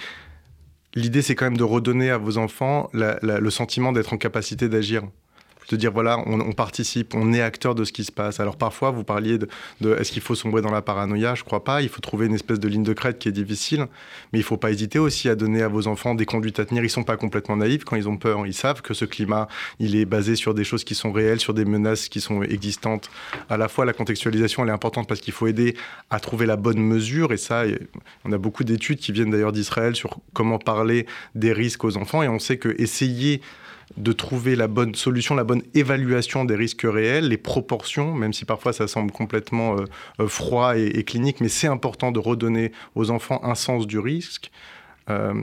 [0.94, 5.02] l'idée, c'est quand même de redonner à vos enfants le sentiment d'être en capacité d'agir
[5.70, 8.40] de dire voilà, on, participe, on est acteur de ce qui se passe.
[8.40, 9.48] Alors parfois, vous parliez de,
[9.94, 11.34] est-ce qu'il faut sombrer dans la paranoïa?
[11.36, 11.80] Je crois pas.
[11.80, 13.86] Il faut trouver une espèce de ligne de crête qui est difficile,
[14.32, 16.82] mais il faut pas hésiter aussi à donner à vos enfants des conduites à tenir.
[16.82, 18.46] Ils sont pas complètement naïfs quand ils ont peur.
[18.46, 19.46] Ils savent que ce climat,
[19.78, 23.08] il est basé sur des choses qui sont réelles, sur des menaces qui sont existantes.
[23.48, 25.76] À la fois, la contextualisation, elle est importante parce qu'il faut aider
[26.10, 27.32] à trouver la bonne mesure.
[27.32, 27.62] Et ça,
[28.24, 31.06] on a beaucoup d'études qui viennent d'ailleurs d'Israël sur comment parler
[31.36, 32.24] des risques aux enfants.
[32.24, 33.40] Et on sait que essayer
[33.96, 38.44] de trouver la bonne solution, la bonne évaluation des risques réels, les proportions, même si
[38.44, 39.84] parfois ça semble complètement euh,
[40.20, 44.50] euh, froid et, clinique, mais c'est important de redonner aux enfants un sens du risque,
[45.08, 45.34] euh,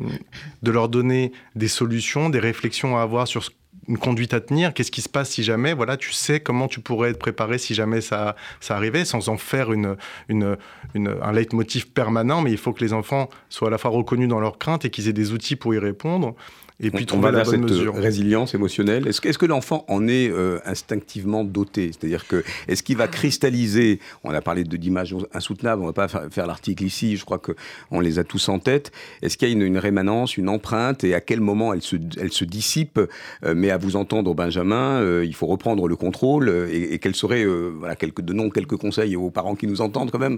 [0.64, 3.50] de leur donner des solutions, des réflexions à avoir sur
[3.90, 6.82] une conduite à tenir, qu'est-ce qui se passe si jamais, voilà, tu sais comment tu
[6.82, 9.96] pourrais être préparé si jamais ça, ça arrivait, sans en faire une,
[10.30, 14.42] un leitmotiv permanent, mais il faut que les enfants soient à la fois reconnus dans
[14.42, 16.36] leurs craintes et qu'ils aient des outils pour y répondre
[16.80, 19.08] et puis trouver la bonne cette résilience émotionnelle.
[19.08, 21.92] Est-ce que, est que l'enfant en est euh, instinctivement doté?
[21.92, 24.00] C'est-à-dire que est-ce qu'il va cristalliser?
[24.24, 25.82] On a parlé d'images insoutenables.
[25.82, 27.18] On ne va pas faire, l'article ici.
[27.18, 27.54] Je crois que
[27.90, 28.92] on les a tous en tête.
[29.24, 32.32] Est-ce qu'il y a une, rémanence, une empreinte, et à quel moment elle se, elle
[32.32, 33.00] se dissipe?
[33.44, 36.68] Euh, Mais à vous entendre, Benjamin, euh, il faut reprendre le contrôle.
[36.72, 40.12] Et, et quels seraient, voilà, quelques de noms, quelques conseils aux parents qui nous entendent
[40.12, 40.38] quand même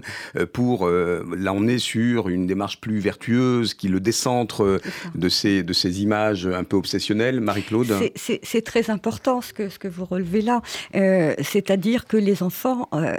[0.52, 4.80] pour là on est sur une démarche plus vertueuse qui le décentre
[5.14, 10.04] de ces de ces images un peu obsessionnel, Marie-Claude C'est très important ce que, vous
[10.04, 10.62] relevez là.
[10.94, 13.16] Euh, c'est-à-dire que les enfants euh,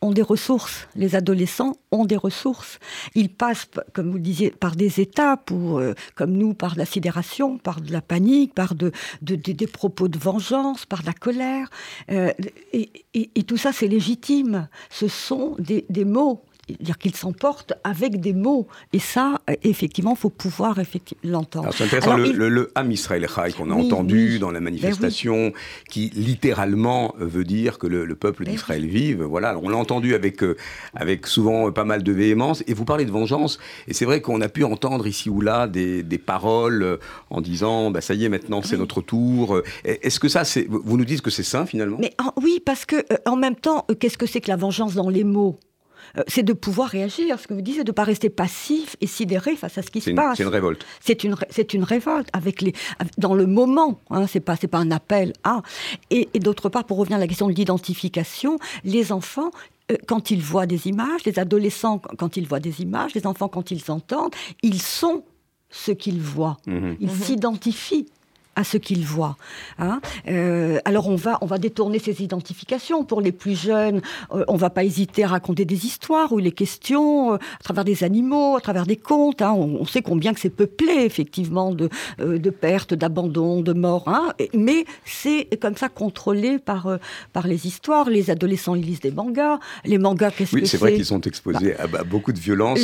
[0.00, 2.78] ont des ressources, les adolescents ont des ressources.
[3.14, 7.58] Ils passent, comme vous le disiez, par des étapes, euh, comme nous, par la sidération,
[7.58, 11.70] par de la panique, par de, des propos de vengeance, par de la colère.
[12.08, 14.68] Et, tout ça, c'est légitime.
[14.90, 16.42] Ce sont des mots
[16.80, 18.66] dire qu'il s'emporte avec des mots.
[18.92, 20.78] Et ça, effectivement, il faut pouvoir
[21.22, 21.70] l'entendre.
[21.74, 25.52] C'est intéressant, le, le, Am Israël qu'on a entendu dans la ben manifestation,
[25.88, 29.22] qui littéralement veut dire que le, peuple ben d'Israël vive.
[29.22, 30.56] Voilà, on l'a entendu avec, euh,
[30.94, 32.62] avec souvent pas mal de véhémence.
[32.66, 35.66] Et vous parlez de vengeance, et c'est vrai qu'on a pu entendre ici ou là
[35.66, 36.96] des, des paroles euh,
[37.30, 39.60] en disant bah, ça y est, maintenant c'est notre tour.
[39.84, 41.98] Est-ce que ça, c'est, vous nous dites que c'est sain finalement?
[42.00, 45.08] Mais oui, parce que euh, en même temps, qu'est-ce que c'est que la vengeance dans
[45.08, 45.58] les mots?
[45.58, 45.73] euh,
[46.28, 47.38] c'est de pouvoir réagir.
[47.38, 50.00] Ce que vous disiez, de ne pas rester passif et sidéré face à ce qui
[50.00, 50.36] se passe.
[50.36, 50.86] C'est une révolte.
[51.00, 52.72] C'est une, c'est une révolte avec les,
[53.18, 54.00] dans le moment.
[54.10, 55.62] Hein, c'est pas, c'est pas un appel à.
[56.10, 59.50] Et, d'autre part, pour revenir à la question de l'identification, les enfants
[60.06, 63.70] quand ils voient des images, les adolescents quand ils voient des images, les enfants quand
[63.70, 65.24] ils entendent, ils sont
[65.68, 66.56] ce qu'ils voient.
[66.66, 66.96] Mhm.
[67.00, 67.14] Ils mhm.
[67.14, 68.06] s'identifient
[68.56, 69.36] à ce qu'ils voient.
[69.78, 70.00] Hein.
[70.28, 73.04] Euh, alors on va, on va détourner ces identifications.
[73.04, 74.00] Pour les plus jeunes,
[74.32, 77.84] euh, on va pas hésiter à raconter des histoires où les questions, euh, à travers
[77.84, 79.42] des animaux, à travers des contes.
[79.42, 79.52] Hein.
[79.52, 81.88] on, sait combien que c'est peuplé effectivement de,
[82.18, 84.08] de pertes, d'abandon, de morts.
[84.08, 84.32] Hein.
[84.54, 86.98] mais c'est comme ça contrôlé par,
[87.32, 88.08] par les histoires.
[88.08, 89.58] Les adolescents ils lisent des mangas.
[89.84, 92.80] Les mangas, qu'est-ce oui, que c'est vrai qu'ils sont exposés bah, à, beaucoup de violences,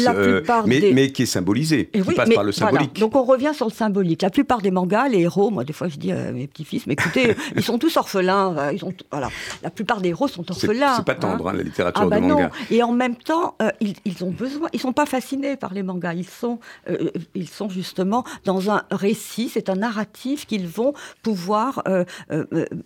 [0.66, 2.98] mais, mais, qui est symbolisé, qui passe par le symbolique.
[2.98, 4.22] Donc on revient sur le symbolique.
[4.22, 7.34] La plupart des mangas, les héros, des fois, je dis à mes petits-fils, mais écoutez,
[7.56, 8.56] ils sont tous orphelins.
[8.56, 9.28] Euh, ils ont, voilà.
[9.62, 10.96] La plupart des héros sont orphelins.
[10.96, 11.52] C'est pas tendre, hein.
[11.52, 12.44] Hein, la littérature ah, bah de manga.
[12.44, 12.50] Non.
[12.70, 14.68] Et en même temps, euh, ils, ils, ont besoin.
[14.72, 16.14] Ils sont pas fascinés par les mangas.
[16.14, 19.48] Ils sont, euh, ils sont justement dans un récit.
[19.52, 20.92] C'est un narratif qu'ils vont
[21.22, 21.82] pouvoir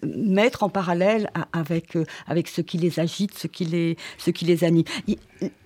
[0.03, 4.65] mettre en parallèle avec avec ce qui les agite, ce qui les ce qui les
[4.65, 4.85] anime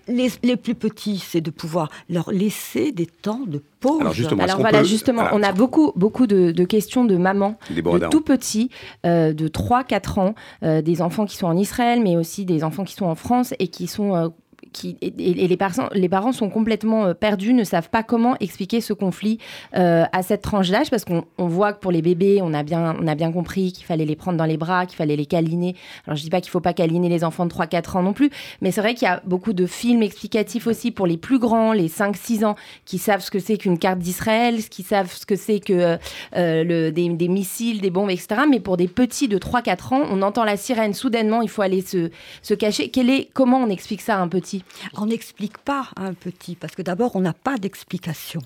[0.09, 4.01] les, plus petits, c'est de pouvoir leur laisser des temps de pause.
[4.01, 8.71] Alors justement, voilà, justement on a beaucoup, beaucoup de, questions de mamans, de tout petits,
[9.07, 12.85] euh, de 3-4 ans, euh, des enfants qui sont en Israël, mais aussi des enfants
[12.85, 14.33] qui sont en France et qui sont
[15.01, 19.39] et, les, parents, sont complètement euh, perdus, ne savent pas comment expliquer ce conflit
[19.77, 23.33] euh, à cette tranche d'âge, parce qu'on voit que pour les bébés, on a bien,
[23.33, 25.75] compris qu'il fallait les prendre dans les bras, qu'il fallait les câliner.
[26.07, 28.31] Alors je dis pas qu'il faut pas câliner les enfants de 3-4 ans non plus,
[28.61, 31.73] mais c'est vrai qu'il y a beaucoup de films explicatifs aussi pour les plus grands,
[31.73, 35.37] les 5-6 ans, qui savent ce que c'est qu'une carte d'Israël, qui savent ce que
[35.37, 35.99] c'est que
[36.37, 38.43] euh, des, missiles, des bombes, etc.
[38.49, 41.83] Mais pour des petits de 3-4 ans, on entend la sirène soudainement, il faut aller
[41.83, 42.91] se, cacher.
[43.33, 44.58] Comment on explique ça à un petit
[44.97, 48.41] on n'explique pas à un petit, parce que d'abord, on n'a pas d'explication.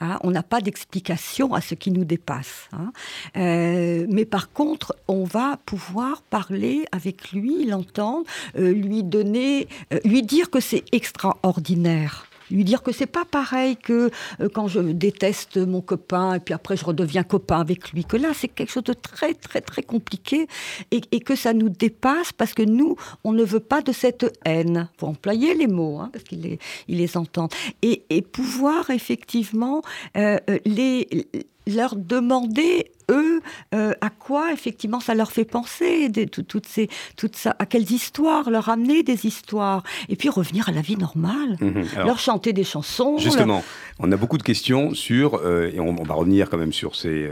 [0.00, 0.18] Hein.
[0.22, 2.68] on n'a pas d'explication à ce qui nous dépasse.
[2.72, 2.92] Hein.
[3.36, 8.24] Euh, mais par contre, on va pouvoir parler avec lui, l'entendre,
[8.58, 13.76] euh, lui donner, euh, lui dire que c'est extraordinaire lui dire que c'est pas pareil
[13.76, 18.04] que euh, quand je déteste mon copain et puis après je redeviens copain avec lui,
[18.04, 20.48] que là c'est quelque chose de très très très compliqué
[20.90, 24.88] et, que ça nous dépasse parce que nous on ne veut pas de cette haine.
[24.98, 27.48] Faut employer les mots hein, parce qu'il les, il les entend
[27.82, 29.82] et, pouvoir effectivement
[30.16, 31.26] euh, euh, les
[31.66, 33.40] leur demander eux,
[33.74, 37.90] euh, à quoi effectivement ça leur fait penser, des, toutes ces, toutes ça, à quelles
[37.90, 41.84] histoires, leur amener des histoires, et puis revenir à la vie normale, mhm.
[42.04, 43.18] leur chanter des chansons.
[43.18, 43.62] Justement,
[43.98, 47.28] on a beaucoup de questions sur, euh, et on, va revenir quand même sur ces,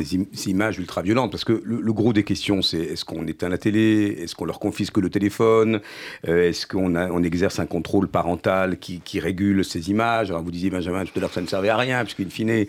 [0.00, 3.58] euh, ces, images ultra-violentes, parce que le, gros des questions, c'est est-ce qu'on éteint la
[3.58, 5.80] télé, est-ce qu'on leur confisque le téléphone,
[6.24, 10.30] est-ce qu'on on exerce un contrôle parental qui, qui, régule ces images?
[10.30, 12.66] Alors vous disiez, Benjamin, tout à l'heure, ça ne servait à rien, puisqu'in fine,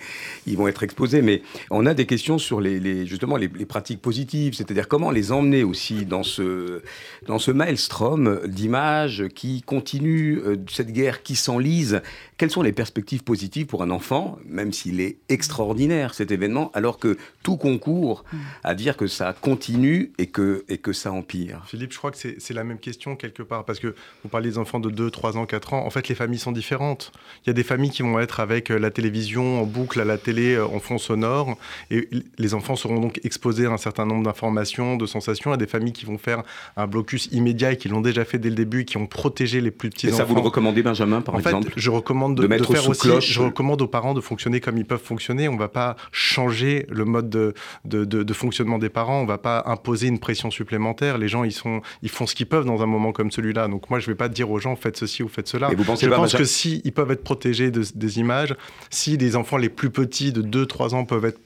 [0.47, 4.54] ils vont être exposés, mais on a des questions sur les, justement les, pratiques positives,
[4.54, 6.82] c'est-à-dire comment les emmener aussi dans ce,
[7.28, 12.01] dans ce maelstrom d'images qui continue, euh, cette guerre qui s'enlise.
[12.38, 16.99] Quelles sont les perspectives positives pour un enfant, même s'il est extraordinaire cet événement, alors
[16.99, 17.05] que
[17.44, 18.24] tout concourt
[18.63, 22.18] à dire que ça continue et que, et que ça empire Philippe, je crois que
[22.18, 25.38] c'est la même question quelque part, parce que vous parlez des enfants de 2, 3
[25.38, 27.12] ans, 4 ans, en fait les familles sont différentes.
[27.46, 30.06] Il y a des familles qui vont être avec euh, la télévision en boucle à
[30.06, 31.58] la télé euh, en fond sonore,
[31.91, 35.68] et les enfants seront donc exposés à un certain nombre d'informations, de sensations, à des
[35.68, 36.44] familles qui vont faire
[36.78, 39.72] un blocus immédiat et qui l'ont déjà fait dès le début, qui ont protégé les
[39.72, 42.89] plus petits et ça, vous le recommandez, Benjamin, par exemple Je recommande de, mettre faire
[42.89, 45.48] aussi, je recommande aux parents de fonctionner comme ils peuvent fonctionner.
[45.48, 47.53] On ne va pas changer le mode de,
[47.86, 49.19] de, fonctionnement des parents.
[49.19, 51.17] On ne va pas imposer une pression supplémentaire.
[51.17, 53.67] Les gens, ils, sont, ils font ce qu'ils peuvent dans un moment comme celui-là.
[53.67, 55.71] Donc moi, je ne vais pas dire aux gens, faites ceci ou faites cela.
[55.71, 58.55] Et vous pensez je pense que si ils peuvent être protégés des images,
[58.89, 61.39] si les enfants les plus petits de 2-3 ans peuvent être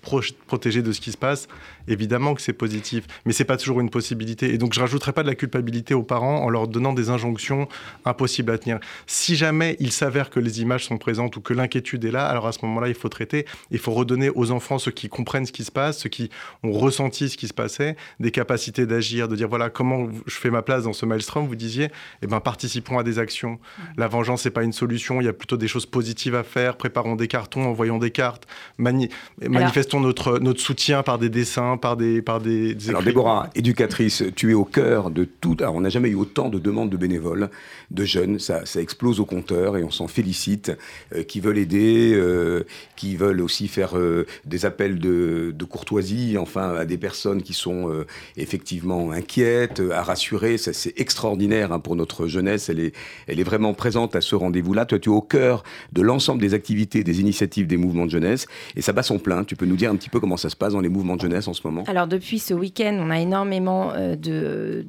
[0.47, 1.47] protégés de ce qui se passe,
[1.89, 4.53] évidemment que c'est positif, mais c'est pas toujours une possibilité.
[4.53, 7.67] Et donc je rajouterai pas de la culpabilité aux parents en leur donnant des injonctions
[8.05, 8.79] impossibles à tenir.
[9.07, 12.47] Si jamais il s'avère que les images sont présentes ou que l'inquiétude est là, alors
[12.47, 15.51] à ce moment-là, il faut traiter, il faut redonner aux enfants, ceux qui comprennent ce
[15.51, 16.29] qui se passe, ceux qui
[16.63, 20.51] ont ressenti ce qui se passait, des capacités d'agir, de dire voilà comment je fais
[20.51, 21.47] ma place dans ce maelstrom.
[21.47, 21.89] Vous disiez,
[22.21, 23.59] eh ben participons à des actions.
[23.97, 26.77] La vengeance c'est pas une solution, il y a plutôt des choses positives à faire.
[26.77, 28.47] Préparons des cartons, envoyons des cartes,
[28.77, 34.51] manifestons notre notre soutien par des dessins, par des, par des, Alors Déborah, éducatrice, tu
[34.51, 35.57] es au cœur de tout.
[35.59, 37.49] Alors on n'a jamais eu autant de demandes de bénévoles,
[37.91, 38.39] de jeunes.
[38.39, 40.69] Ça, ça explose au compteur et on s'en félicite.
[41.15, 42.63] Euh, qui veulent aider, euh,
[42.95, 47.53] qui veulent aussi faire euh, des appels de de, courtoisie, enfin, à des personnes qui
[47.53, 48.05] sont
[48.37, 50.57] effectivement inquiètes, à rassurer.
[50.57, 52.69] Ça, c'est extraordinaire hein, pour notre jeunesse.
[52.69, 52.95] Elle est,
[53.27, 54.85] elle est vraiment présente à ce rendez-vous-là.
[54.85, 55.63] Toi, tu es au cœur
[55.93, 59.43] de l'ensemble des activités, des initiatives des mouvements de jeunesse, et ça bat son plein.
[59.43, 61.21] Tu peux nous dire un petit peu comment ça se passe dans les mouvements de
[61.21, 61.68] jeunesse en ce moment?
[61.87, 64.85] Alors, depuis ce week-end, on a énormément de,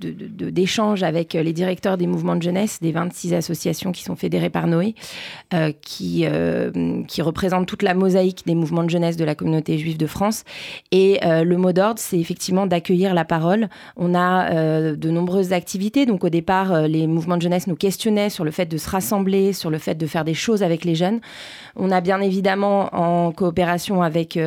[0.51, 4.66] d'échanges avec les directeurs des mouvements de jeunesse, des 26 associations qui sont fédérées par
[4.66, 4.95] Noé,
[5.83, 6.24] qui,
[7.09, 10.45] qui représentent toute la mosaïque des mouvements de jeunesse de la communauté juive de France.
[10.93, 13.68] Et euh, le mot d'ordre, c'est effectivement d'accueillir la parole.
[13.97, 16.07] On a euh, de nombreuses activités.
[16.07, 18.89] Donc au départ, euh, les mouvements de jeunesse nous questionnaient sur le fait de se
[18.89, 21.20] rassembler, sur le fait de faire des choses avec les jeunes.
[21.76, 24.39] On a bien évidemment, en coopération avec,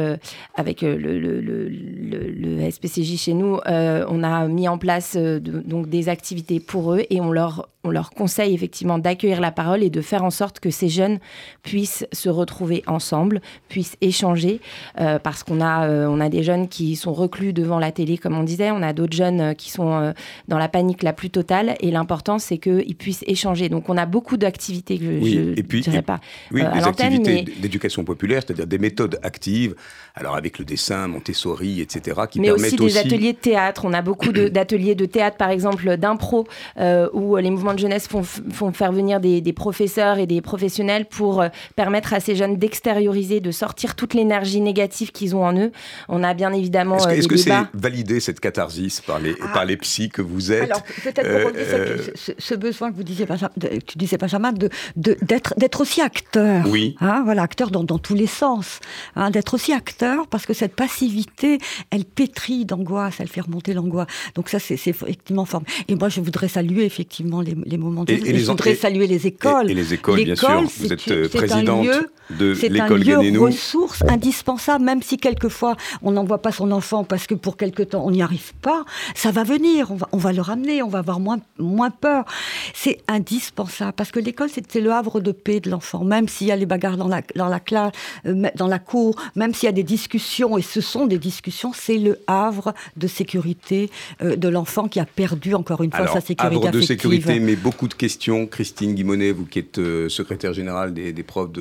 [0.55, 6.93] avec le, le, SPCJ chez nous, on a mis en place donc des activités pour
[6.93, 10.29] eux et on leur, on leur conseille effectivement d'accueillir la parole et de faire en
[10.29, 11.19] sorte que ces jeunes
[11.63, 14.61] puissent se retrouver ensemble, puissent échanger,
[14.99, 18.17] euh, parce qu'on a, euh, on a des jeunes qui sont reclus devant la télé,
[18.17, 20.13] comme on disait, on a d'autres jeunes euh, qui sont
[20.47, 23.69] dans la panique la plus totale, et l'important, c'est qu'ils puissent échanger.
[23.69, 26.19] Donc, on a beaucoup d'activités que je ne dirais pas
[26.51, 29.75] oui, à des activités d'éducation populaire, c'est-à-dire des méthodes actives,
[30.15, 33.85] alors avec le dessin, Montessori, etc., qui Mais permettent aussi des ateliers de théâtre.
[33.85, 36.47] On a beaucoup d'ateliers de, théâtre, par exemple, d'impro,
[37.13, 41.05] où les mouvements de jeunesse font, font faire venir des, des, professeurs et des professionnels
[41.05, 41.43] pour
[41.75, 45.71] permettre à ces jeunes d'extérioriser, de sortir toute l'énergie négative qu'ils ont en eux.
[46.09, 46.97] On a bien évidemment.
[47.07, 49.47] Est-ce que euh, c'est validé cette catharsis par les, ah.
[49.53, 51.97] par les psys que vous êtes Alors peut-être pour euh,
[52.37, 53.25] ce, besoin que vous disiez,
[53.85, 56.65] tu disais Benjamin, de, d'être, d'être aussi acteur.
[56.67, 56.95] Oui.
[57.01, 58.79] Hein, voilà, acteur dans, dans tous les sens.
[59.15, 61.57] Hein, d'être aussi acteur parce que cette passivité,
[61.93, 64.07] elle pétrit d'angoisse, elle fait remonter l'angoisse.
[64.33, 65.61] Donc ça, c'est, effectivement fort.
[65.87, 68.13] Et moi, je voudrais saluer effectivement les, les moments de.
[68.13, 69.69] Et, et je voudrais saluer les écoles.
[69.69, 70.63] Et, les écoles, bien sûr.
[70.63, 71.85] Vous êtes euh, présidente
[72.31, 77.03] de l'école C'est un lieu ressource indispensable, même si quelquefois on n'envoie pas son enfant
[77.03, 78.85] parce que pour quelque temps on n'y arrive pas.
[79.13, 82.25] Ça va venir, on va, on va le ramener, on va avoir moins, moins peur.
[82.73, 86.51] C'est indispensable parce que l'école c'est le havre de paix de l'enfant, même s'il y
[86.51, 87.91] a les bagarres dans la, dans la classe,
[88.25, 91.73] euh, dans la cour, même s'il y a des discussions, et ce sont des discussions,
[91.85, 93.89] c'est le havre de sécurité
[94.21, 97.55] euh, de l'enfant qui a perdu encore une fois sa sécurité havre de sécurité, mais
[97.55, 98.47] beaucoup de questions.
[98.47, 101.51] Christine Guimonet, vous qui êtes euh, secrétaire générale des, des profs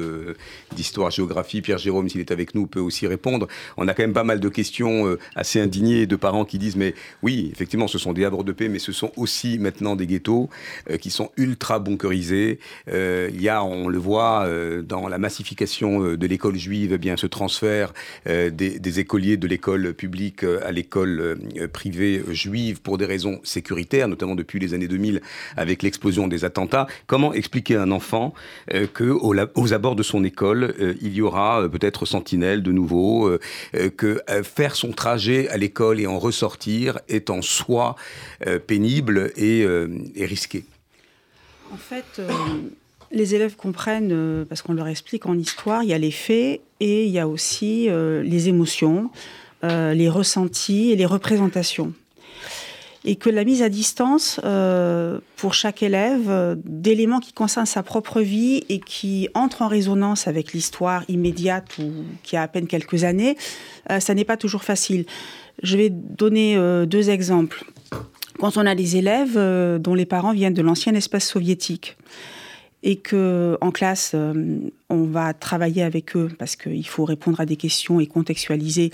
[0.76, 3.48] d'histoire, géographie, Pierre Jérôme, s'il est avec nous, peut aussi répondre.
[3.76, 6.76] On a quand même pas mal de questions euh, assez indignées de parents qui disent
[6.76, 10.06] mais oui, effectivement, ce sont des havres de paix, mais ce sont aussi maintenant des
[10.06, 10.48] ghettos
[11.00, 12.58] qui sont ultra bunkerisés.
[12.88, 14.48] Il y a, on le voit,
[14.82, 17.92] dans la massification de l'école juive, eh bien ce transfert
[18.26, 20.11] des, des, écoliers de l'école publique
[20.64, 21.38] à l'école
[21.72, 25.20] privée juive pour des raisons sécuritaires, notamment depuis les années 2000
[25.56, 26.86] avec l'explosion des attentats.
[27.06, 28.34] Comment expliquer à un enfant
[28.94, 33.40] que aux abords de son école, il y aura peut-être sentinelle de nouveau, euh,
[33.74, 37.96] euh, que euh, faire son trajet à l'école et en ressortir est en soi
[38.66, 39.66] pénible et,
[40.24, 40.64] risqué?
[41.72, 42.20] En fait,
[43.10, 47.06] les élèves comprennent, parce qu'on leur explique en histoire, il y a les faits et
[47.06, 49.10] il y a aussi les émotions,
[49.62, 51.92] les ressentis et les représentations
[53.04, 57.82] et que la mise à distance euh, pour chaque élève euh, d'éléments qui concernent sa
[57.82, 61.90] propre vie et qui entrent en résonance avec l'histoire immédiate ou
[62.22, 63.36] qui a à peine quelques années,
[63.90, 65.04] euh, ça n'est pas toujours facile.
[65.62, 66.56] Je vais donner
[66.86, 67.64] deux exemples.
[68.40, 69.38] Quand on a des élèves
[69.78, 71.96] dont les parents viennent de l'ancien espace soviétique,
[72.82, 77.46] et que en classe euh, on va travailler avec eux parce qu'il faut répondre à
[77.46, 78.92] des questions et contextualiser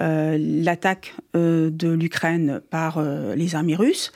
[0.00, 4.12] euh, l'attaque euh, de l'Ukraine par les armées russes.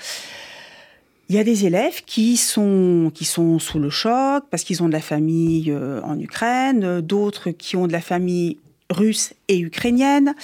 [1.28, 4.88] Il y a des élèves qui sont, qui sont sous le choc parce qu'ils ont
[4.88, 8.58] de la famille en Ukraine, d'autres qui ont de la famille
[8.90, 10.34] russe et ukrainienne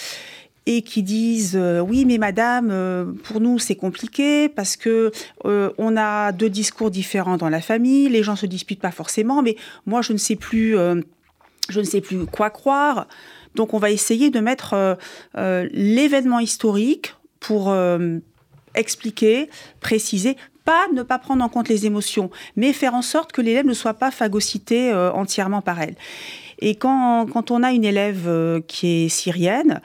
[0.66, 5.12] et qui disent euh, oui mais madame euh, pour nous c'est compliqué parce que
[5.44, 9.42] euh, on a deux discours différents dans la famille les gens se disputent pas forcément
[9.42, 9.56] mais
[9.86, 10.76] moi je ne sais plus
[11.68, 13.06] je ne sais plus quoi croire
[13.54, 14.98] donc on va essayer de mettre
[15.34, 17.74] l'événement historique pour
[18.74, 19.48] expliquer
[19.80, 23.66] préciser pas ne pas prendre en compte les émotions, mais faire en sorte que l'élève
[23.66, 25.94] ne soit pas phagocyté entièrement par elle.
[26.58, 29.80] Et quand, on a une élève euh, qui est syrienne,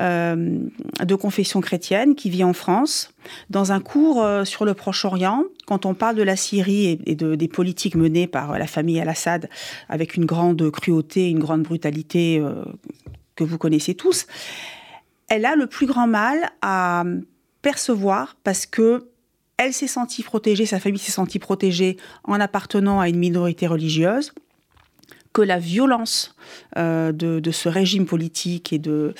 [0.00, 0.58] euh,
[1.04, 3.12] de confession chrétienne, qui vit en France,
[3.50, 7.34] dans un cours euh, sur le Proche-Orient, quand on parle de la Syrie et, de,
[7.34, 9.48] des politiques menées par la famille Al-Assad,
[9.88, 12.42] avec une grande cruauté, une grande brutalité
[13.36, 14.26] que vous connaissez tous,
[15.28, 17.04] elle a le plus grand mal à
[17.62, 19.08] percevoir parce que
[19.56, 24.32] elle s'est sentie protégée, sa famille s'est sentie protégée en appartenant à une minorité religieuse
[25.34, 26.34] que la violence
[26.76, 29.14] de, de, ce régime politique et de,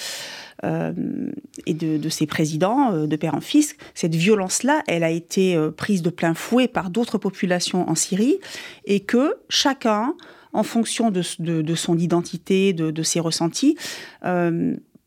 [0.62, 6.08] et de, ses présidents, de père en fils, cette violence-là, elle a été prise de
[6.10, 8.38] plein fouet par d'autres populations en Syrie
[8.86, 10.14] et que chacun,
[10.52, 13.76] en fonction de, son identité, de, ses ressentis,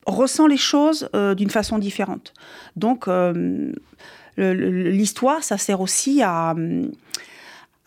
[0.05, 2.33] ressent les choses d'une façon différente.
[2.75, 3.07] Donc,
[4.37, 6.53] l'histoire, ça sert aussi à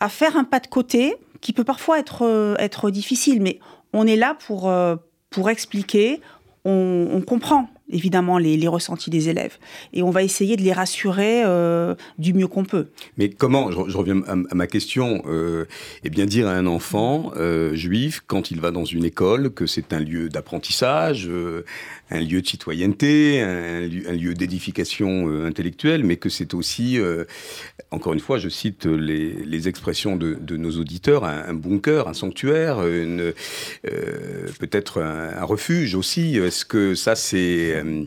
[0.09, 3.59] faire un pas de côté qui peut parfois être, euh, être difficile, mais
[3.93, 4.95] on est là pour, euh,
[5.29, 6.21] pour expliquer,
[6.63, 9.57] on comprend évidemment les, ressentis des élèves.
[9.93, 12.87] Et on va essayer de les rassurer euh, du mieux qu'on peut.
[13.17, 15.65] Mais comment, je, reviens à, ma question, euh,
[16.03, 17.31] eh bien dire à un enfant
[17.73, 21.29] juif, quand il va dans une école, que c'est un lieu d'apprentissage,
[22.11, 26.99] un lieu de citoyenneté, un, lieu d'édification intellectuelle, mais que c'est aussi,
[27.91, 32.77] encore une fois, je cite les, expressions de, nos auditeurs, un, bunker, un sanctuaire,
[34.59, 36.37] peut-être un, un, refuge aussi.
[36.37, 38.03] Est-ce que ça, c'est euh,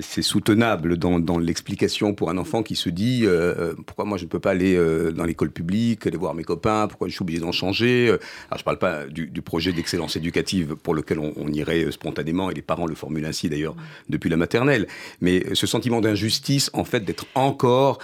[0.00, 4.24] c'est soutenable dans, l'explication pour un enfant qui se dit euh, euh, pourquoi moi je
[4.24, 4.78] ne peux pas aller
[5.12, 8.08] dans l'école publique, aller voir mes copains, pourquoi je suis obligé d'en changer.
[8.08, 8.20] Alors
[8.56, 12.62] je ne parle pas du, projet d'excellence éducative pour lequel on, irait spontanément, et les
[12.62, 13.74] parents le formulent ainsi d'ailleurs
[14.08, 14.86] depuis la maternelle,
[15.20, 17.98] mais ce sentiment d'injustice, en fait, d'être encore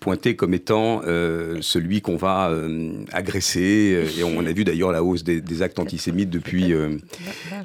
[0.00, 2.52] pointé comme étant celui qu'on va
[3.12, 6.74] agresser, et on a vu d'ailleurs la hausse des, actes antisémites depuis,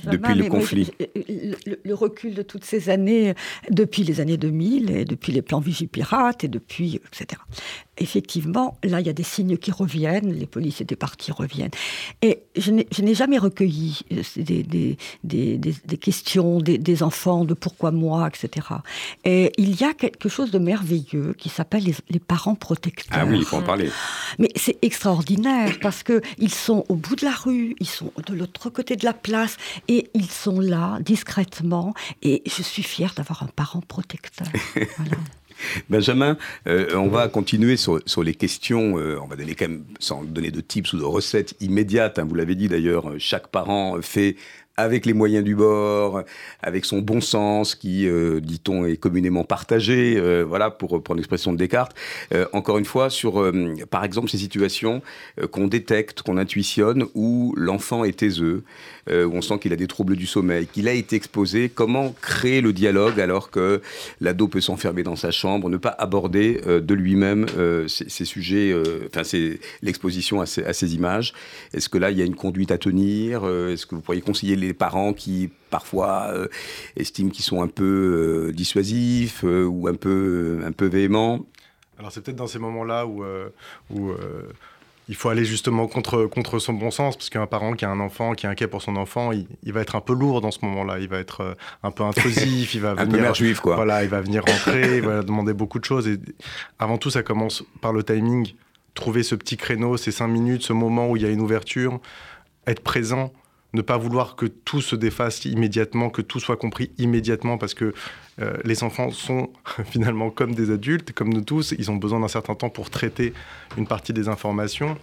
[0.06, 0.92] depuis le conflit
[1.84, 3.34] le recul de toutes ces années,
[3.70, 7.42] depuis les années 2000, et depuis les plans Vigipirate, et depuis, etc
[8.00, 11.72] effectivement, là, il y a des signes qui reviennent, les policiers des partis reviennent.
[12.22, 18.68] Et je n'ai jamais recueilli euh, des, des, questions des, enfants de pourquoi moi, etc.
[19.26, 23.20] Et il y a quelque chose de merveilleux qui s'appelle les, parents protecteurs.
[23.22, 23.90] Ah oui, il faut en parler.
[24.38, 28.70] Mais c'est extraordinaire parce qu'ils sont au bout de la rue, ils sont de l'autre
[28.70, 31.94] côté de la place et ils sont là discrètement.
[32.22, 34.48] Et je suis fière d'avoir un parent protecteur.
[34.98, 35.18] voilà.
[35.90, 36.38] Benjamin,
[36.68, 38.98] euh, on va continuer sur, les questions.
[38.98, 42.20] Euh, on va donner quand même, sans donner de tips ou de recettes immédiates.
[42.20, 44.36] Hein, vous l'avez dit d'ailleurs, chaque parent fait
[44.80, 46.24] avec les moyens du bord,
[46.64, 51.52] avec son bon sens qui, euh, dit-on, est communément partagé, euh, voilà, pour reprendre l'expression
[51.52, 51.96] de Descartes.
[52.34, 53.52] Euh, encore une fois, sur,
[53.90, 55.02] par exemple, ces situations
[55.52, 58.64] qu'on détecte, qu'on intuitionne, où l'enfant est taiseux,
[59.12, 62.62] où on sent qu'il a des troubles du sommeil, qu'il a été exposé, comment créer
[62.62, 63.82] le dialogue alors que
[64.22, 67.46] l'ado peut s'enfermer dans sa chambre, ne pas aborder de lui-même
[67.88, 68.76] ces, sujets,
[69.08, 69.24] enfin,
[69.82, 71.34] l'exposition à, ces images?
[71.74, 74.56] Est-ce que là, il y a une conduite à tenir Est-ce que vous pourriez conseiller
[74.56, 76.48] les parents qui parfois euh,
[76.96, 81.46] estiment qu'ils sont un peu euh, dissuasifs euh, ou un peu, un peu véhéments?
[81.98, 83.24] Alors c'est peut-être dans ces moments-là où
[85.10, 88.00] il faut aller justement contre, contre son bon sens, parce qu'un parent qui a un
[88.00, 90.64] enfant, qui est inquiet pour son enfant, il, va être un peu lourd dans ce
[90.66, 91.00] moment-là.
[91.00, 93.24] Il va être un peu intrusif, il va venir.
[93.26, 93.76] un peu juif, quoi.
[93.76, 96.08] Voilà, il va venir rentrer, il va demander beaucoup de choses.
[96.08, 96.20] Et
[96.78, 98.54] avant tout, ça commence par le timing.
[98.94, 102.00] Trouver ce petit créneau, ces cinq minutes, ce moment où il y a une ouverture,
[102.68, 103.34] être présent
[103.74, 107.94] ne pas vouloir que tout se défasse immédiatement, que tout soit compris immédiatement, parce que
[108.42, 109.52] euh, les enfants sont
[109.86, 113.34] finalement comme des adultes, comme nous tous, ils ont besoin d'un certain temps pour traiter
[113.78, 114.98] une partie des informations.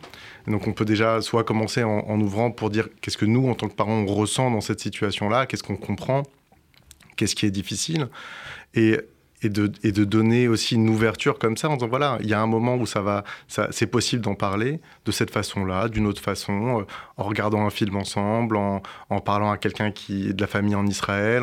[0.48, 3.68] donc on peut déjà soit commencer en, ouvrant pour dire qu'est-ce que nous, en tant
[3.68, 6.24] que parents, on ressent dans cette situation-là, qu'est-ce qu'on comprend,
[7.16, 8.08] qu'est-ce qui est difficile.
[8.74, 8.98] Et
[9.42, 12.40] et de, et donner aussi une ouverture comme ça en disant voilà, il y a
[12.40, 16.80] un moment où ça va, c'est possible d'en parler de cette façon-là, d'une autre façon,
[16.80, 16.84] euh,
[17.18, 18.82] en regardant un film ensemble, en,
[19.20, 21.42] parlant à quelqu'un qui est de la famille en Israël.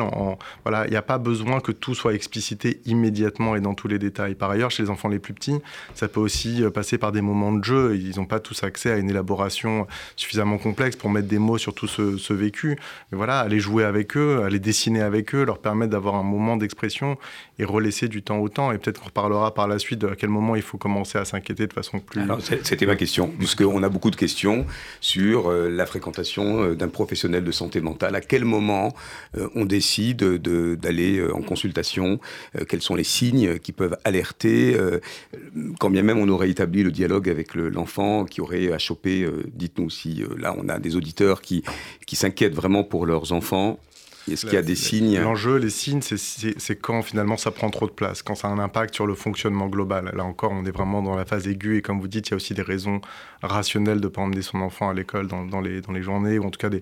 [0.64, 3.98] Voilà, il n'y a pas besoin que tout soit explicité immédiatement et dans tous les
[3.98, 4.34] détails.
[4.34, 5.58] Par ailleurs, chez les enfants les plus petits,
[5.94, 7.96] ça peut aussi euh, passer par des moments de jeu.
[7.96, 11.74] Ils n'ont pas tous accès à une élaboration suffisamment complexe pour mettre des mots sur
[11.74, 12.78] tout ce, vécu.
[13.10, 16.56] Mais voilà, aller jouer avec eux, aller dessiner avec eux, leur permettre d'avoir un moment
[16.56, 17.18] d'expression
[17.58, 20.16] et laisser du temps au temps Et peut-être qu'on reparlera par la suite de à
[20.16, 22.22] quel moment il faut commencer à s'inquiéter de façon plus.
[22.62, 24.66] C'était ma question, puisqu'on a beaucoup de questions
[25.00, 28.14] sur euh, la fréquentation euh, d'un professionnel de santé mentale.
[28.14, 28.94] À quel moment
[29.36, 32.18] euh, on décide d'aller en consultation
[32.68, 34.76] Quels sont les signes qui peuvent alerter
[35.78, 39.90] Quand bien même on aurait établi le dialogue avec l'enfant qui aurait à choper, dites-nous
[39.90, 41.62] si là on a des auditeurs qui
[42.12, 43.78] s'inquiètent vraiment pour leurs enfants
[44.32, 47.86] est-ce qu'il y a des signes L'enjeu, les signes, c'est quand finalement ça prend trop
[47.86, 50.12] de place, quand ça a un impact sur le fonctionnement global.
[50.14, 52.34] Là encore, on est vraiment dans la phase aiguë et comme vous dites, il y
[52.34, 53.00] a aussi des raisons
[53.42, 56.44] rationnelles de ne pas emmener son enfant à l'école dans, les, dans les journées, ou
[56.44, 56.74] en tout cas,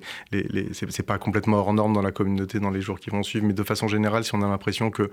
[0.73, 3.55] c'est pas complètement hors norme dans la communauté dans les jours qui vont suivre, mais
[3.55, 5.11] de façon générale, si on a l'impression que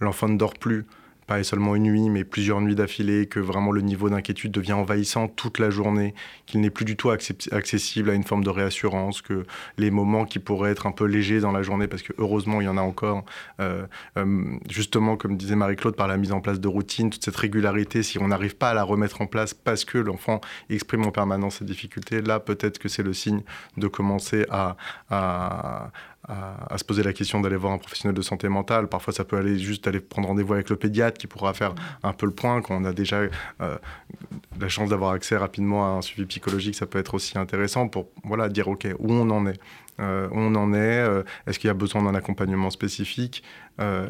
[0.00, 0.86] l'enfant ne dort plus,
[1.32, 5.28] pas seulement une nuit, mais plusieurs nuits d'affilée, que vraiment le niveau d'inquiétude devient envahissant
[5.28, 6.14] toute la journée,
[6.44, 9.46] qu'il n'est plus du tout accessible à une forme de réassurance, que
[9.78, 12.64] les moments qui pourraient être un peu légers dans la journée, parce que heureusement il
[12.64, 13.24] y en a encore,
[13.60, 13.86] euh,
[14.18, 18.02] euh, justement comme disait Marie-Claude, par la mise en place de routines, toute cette régularité,
[18.02, 21.60] si on n'arrive pas à la remettre en place parce que l'enfant exprime en permanence
[21.60, 23.40] ses difficultés, là peut-être que c'est le signe
[23.78, 24.76] de commencer à,
[25.08, 25.92] à,
[26.28, 28.88] à, se poser la question d'aller voir un professionnel de santé mentale.
[28.88, 32.12] Parfois, ça peut aller juste aller prendre rendez-vous avec le pédiatre qui pourra faire un
[32.12, 32.62] peu le point.
[32.62, 33.22] Quand on a déjà
[33.60, 33.76] euh,
[34.60, 38.08] la chance d'avoir accès rapidement à un suivi psychologique, ça peut être aussi intéressant pour
[38.24, 39.58] voilà, dire OK, où on en est.
[40.00, 43.42] Euh, on en est, euh, est-ce qu'il y a besoin d'un accompagnement spécifique,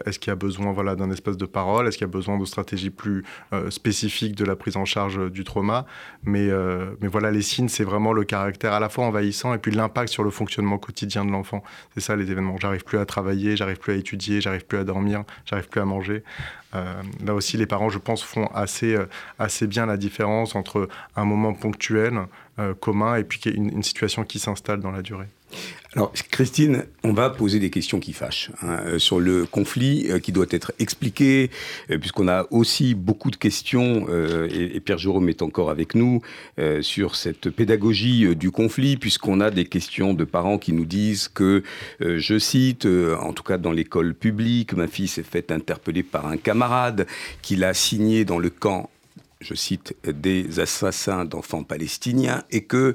[0.04, 2.36] est-ce qu'il y a besoin voilà, d'un espace de parole, est-ce qu'il y a besoin
[2.36, 3.24] de stratégies plus
[3.70, 5.86] spécifiques de la prise en charge du trauma.
[6.24, 6.50] Mais,
[7.00, 10.24] voilà, les signes, c'est vraiment le caractère à la fois envahissant et puis l'impact sur
[10.24, 11.62] le fonctionnement quotidien de l'enfant.
[11.94, 12.58] C'est ça les événements.
[12.60, 15.86] J'arrive plus à travailler, j'arrive plus à étudier, j'arrive plus à dormir, j'arrive plus à
[15.86, 16.22] manger.
[16.74, 19.06] Euh, là aussi, les parents, je pense, font assez, euh,
[19.38, 22.26] assez bien la différence entre un moment ponctuel,
[22.58, 25.28] euh, commun, et puis une situation qui s'installe dans la durée.
[25.94, 30.20] Alors, Christine, on va poser des questions qui fâchent hein, euh, sur le conflit euh,
[30.20, 31.50] qui doit être expliqué,
[31.90, 34.06] euh, puisqu'on a aussi beaucoup de questions,
[34.48, 36.22] et, Pierre Jérôme est encore avec nous,
[36.80, 41.62] sur cette pédagogie du conflit, puisqu'on a des questions de parents qui nous disent que,
[42.00, 46.36] je cite, en tout cas dans l'école publique, ma fille s'est faite interpeller par un
[46.36, 47.06] camarade
[47.42, 48.90] qui l'a signé dans le camp
[49.42, 52.94] je cite, des assassins d'enfants palestiniens et que,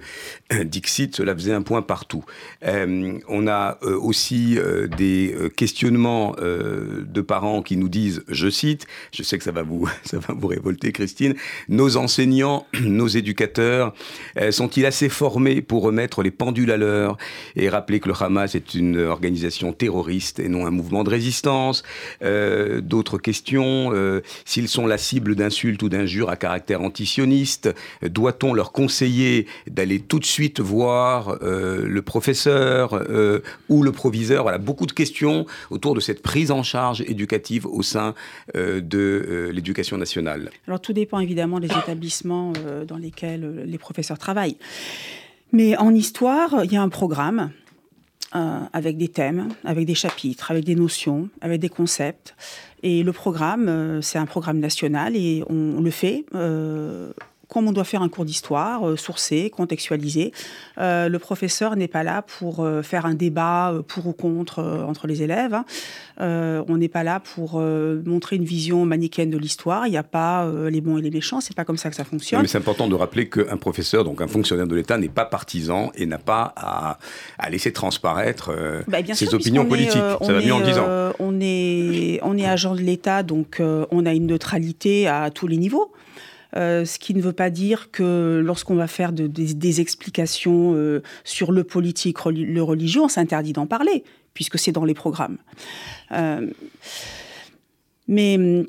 [0.64, 2.24] Dixit, cela faisait un point partout.
[2.66, 8.88] Euh, on a euh, aussi euh, des questionnements de parents qui nous disent, je cite,
[9.12, 11.36] je sais que ça va vous, ça va vous révolter, Christine,
[11.70, 13.93] nos enseignants, nos éducateurs,
[14.52, 17.18] sont-ils assez formés pour remettre les pendules à l'heure
[17.56, 21.84] et rappeler que le Hamas est une organisation terroriste et non un mouvement de résistance?
[22.22, 23.91] D'autres questions,
[24.45, 30.25] s'ils sont la cible d'insultes ou d'injures caractère antisioniste Doit-on leur conseiller d'aller tout de
[30.25, 34.43] suite voir euh, le professeur euh, ou le proviseur?
[34.43, 38.13] Voilà, beaucoup de questions autour de cette prise en charge éducative au sein
[38.55, 40.49] euh, de l'éducation nationale.
[40.67, 42.53] Alors tout dépend évidemment des établissements
[42.88, 44.57] dans lesquels les professeurs travaillent.
[45.51, 47.51] Mais en histoire, il y a un programme
[48.31, 52.35] avec des thèmes, avec des chapitres, avec des notions, avec des concepts.
[52.84, 57.11] Et le programme, euh, c'est un programme national et on, le fait euh,
[57.48, 60.32] comme on doit faire un cours d'histoire, euh, sourcé, contextualisé.
[60.78, 65.54] le professeur n'est pas là pour faire un débat pour ou contre entre les élèves.
[65.54, 65.66] Hein.
[66.68, 69.88] on n'est pas là pour montrer une vision manichéenne de l'histoire.
[69.88, 71.41] Il n'y a pas les bons et les méchants.
[71.41, 72.41] C'est pas comme ça que ça fonctionne.
[72.41, 75.91] mais c'est important de rappeler qu'un professeur, donc un fonctionnaire de l'État, n'est pas partisan
[75.95, 77.00] et n'a pas à,
[77.50, 78.52] laisser transparaître
[78.88, 80.02] bah, ses opinions politiques.
[80.22, 80.86] ça va mieux en disant.
[81.20, 85.58] on est on est agent de l'État, donc on a une neutralité à tous les
[85.58, 85.91] niveaux.
[86.58, 91.51] Euh, ce qui ne veut pas dire que lorsqu'on va faire des, explications euh, sur
[91.51, 94.03] le politique, le religieux, on s'interdit d'en parler,
[94.34, 95.38] puisque c'est dans les programmes.
[96.14, 96.47] Euh,
[98.08, 98.66] mais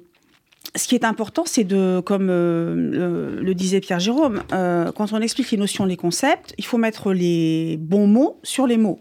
[0.77, 5.57] ce qui est important, c'est de, comme le, disait Pierre Jérôme, quand on explique les
[5.57, 9.01] notions, les concepts, il faut mettre les bons mots sur les mots.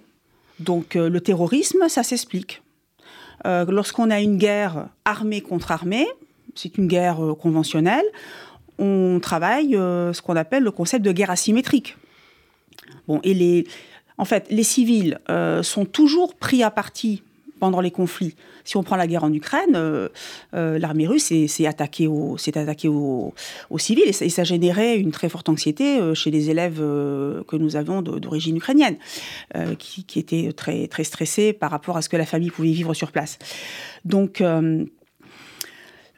[0.59, 2.61] Donc le terrorisme, ça s'explique.
[3.43, 6.07] Lorsqu'on a une guerre armée contre armée,
[6.55, 8.05] c'est une guerre conventionnelle,
[8.79, 11.97] on travaille euh, ce qu'on appelle le concept de guerre asymétrique.
[13.07, 13.65] Bon, et les,
[14.17, 17.23] en fait, les civils euh, sont toujours pris à partie
[17.59, 18.35] pendant les conflits.
[18.65, 20.09] Si on prend la guerre en Ukraine, euh,
[20.53, 22.37] l'armée russe s'est attaquée, aux,
[23.77, 28.57] civils et ça, générait une très forte anxiété chez les élèves que nous avons d'origine
[28.57, 28.97] ukrainienne,
[29.79, 32.93] qui, qui, étaient très, très stressés par rapport à ce que la famille pouvait vivre
[32.93, 33.39] sur place.
[34.05, 34.43] Donc,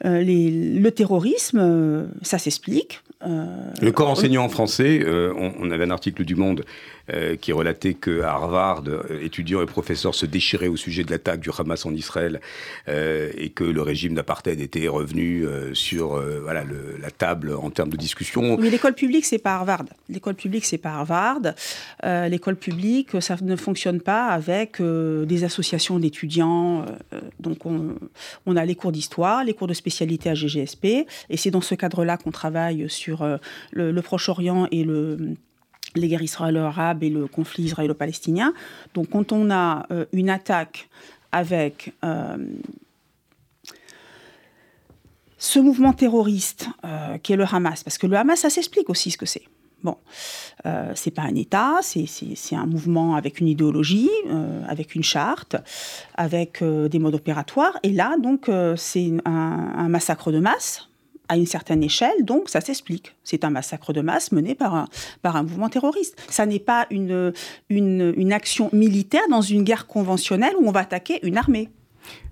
[0.04, 3.00] euh, le terrorisme, euh, ça s'explique.
[3.26, 3.44] Euh,
[3.82, 6.64] le corps enseignant en français, on, on, avait un article du Monde
[7.12, 11.40] euh, qui relatait qu'à Harvard, euh, étudiants et professeurs se déchiraient au sujet de l'attaque
[11.40, 12.40] du Hamas en Israël
[12.88, 16.64] euh, et que le régime d'apartheid était revenu sur voilà,
[17.00, 18.56] la table en termes de discussion.
[18.58, 19.84] Mais l'école publique, c'est pas Harvard.
[20.08, 21.40] L'école publique, c'est pas Harvard.
[22.02, 26.84] l'école publique, ça ne fonctionne pas avec des associations d'étudiants.
[27.38, 27.94] donc, on,
[28.46, 31.74] on, a les cours d'histoire, les cours de spécialité à GGSP, et c'est dans ce
[31.74, 33.26] cadre-là qu'on travaille sur
[33.72, 35.36] le Proche-Orient et le
[35.96, 38.52] les guerres israélo-arabes et le conflit israélo-palestinien.
[38.94, 40.88] Donc quand on a euh, une attaque
[41.32, 42.36] avec euh,
[45.38, 49.10] ce mouvement terroriste euh, qui est le Hamas, parce que le Hamas, ça s'explique aussi
[49.10, 49.44] ce que c'est.
[49.82, 49.96] Bon,
[50.66, 54.10] euh, c'est pas un État, c'est un mouvement avec une idéologie,
[54.68, 55.56] avec une charte,
[56.16, 57.78] avec des modes opératoires.
[57.82, 60.89] Et là, donc, c'est un, massacre de masse
[61.30, 63.14] à une certaine échelle, donc ça s'explique.
[63.22, 64.86] C'est un massacre de masse mené par un,
[65.22, 66.20] par un mouvement terroriste.
[66.28, 67.32] Ça n'est pas une,
[68.32, 71.68] action militaire dans une guerre conventionnelle où on va attaquer une armée.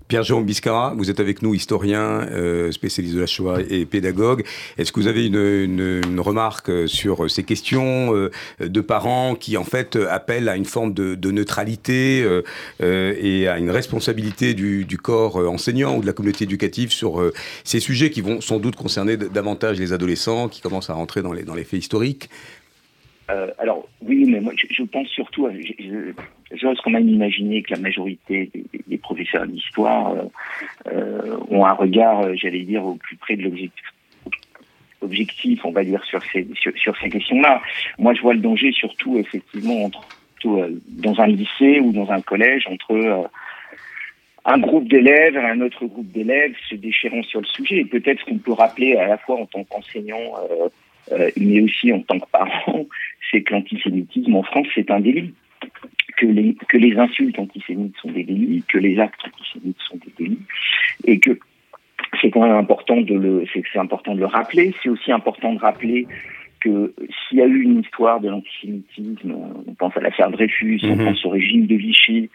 [0.09, 4.43] Pierre-Jérôme Biscara, vous êtes avec nous, historien, euh, spécialiste de la Shoah et pédagogue.
[4.79, 9.99] Est-ce que vous avez une, remarque sur ces questions euh, de parents qui, en fait,
[10.09, 16.01] appellent à une forme de, neutralité euh, et à une responsabilité du, corps enseignant ou
[16.01, 17.21] de la communauté éducative sur
[17.63, 21.33] ces sujets qui vont sans doute concerner davantage les adolescents qui commencent à rentrer dans
[21.33, 22.29] les, dans les faits historiques?
[23.57, 25.47] Alors oui, mais moi je, pense surtout,
[26.51, 28.49] j'ose quand même imaginer que la majorité
[28.87, 30.23] des, professeurs d'histoire euh,
[30.87, 33.85] euh, ont un regard, euh, j'allais dire, au plus près de l'objectif
[35.01, 37.61] objectif, on va dire, sur ces, sur, ces questions-là.
[37.97, 40.05] Moi, je vois le danger surtout, effectivement, entre,
[40.89, 43.29] dans un lycée ou dans un collège, entre
[44.43, 47.85] un groupe d'élèves et un autre groupe d'élèves se déchirant sur le sujet.
[47.85, 50.33] Peut-être qu'on peut rappeler à la fois en tant qu'enseignant,
[51.37, 52.85] mais aussi en tant que parent,
[53.31, 55.33] c'est que l'antisémitisme en France, c'est un délit
[56.17, 60.13] que les, que les insultes antisémites sont des délits, que les actes antisémites sont des
[60.17, 60.41] délits,
[61.05, 61.39] et que
[62.21, 64.73] c'est quand même important de le, c'est important de le rappeler.
[64.81, 66.07] C'est aussi important de rappeler
[66.59, 69.33] que s'il y a eu une histoire de l'antisémitisme,
[69.65, 71.05] on pense à l'affaire Dreyfus, on mhm.
[71.05, 72.29] pense au régime de Vichy,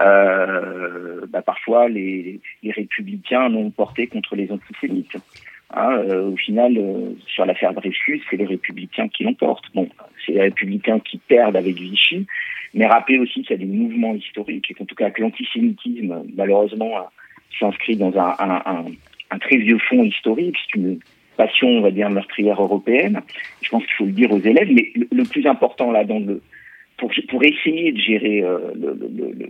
[0.00, 5.18] euh, bah parfois les, les républicains l'ont porté contre les antisémites.
[5.74, 9.66] Hein, euh, au final, euh, sur l'affaire Dreyfus, c'est les républicains qui l'emportent.
[9.74, 9.88] Bon,
[10.24, 12.26] c'est les républicains qui perdent avec Vichy,
[12.72, 16.22] mais rappelez aussi qu'il y a des mouvements historiques et qu'en tout cas que l'antisémitisme,
[16.36, 17.08] malheureusement,
[17.58, 20.56] s'inscrit dans un, très vieux fond historique.
[20.66, 21.00] C'est une
[21.36, 23.20] passion, on va dire, meurtrière européenne.
[23.60, 26.04] Je pense qu'il faut le dire aux élèves, mais le, plus important là,
[26.96, 27.10] pour,
[27.44, 28.96] essayer de gérer euh, le,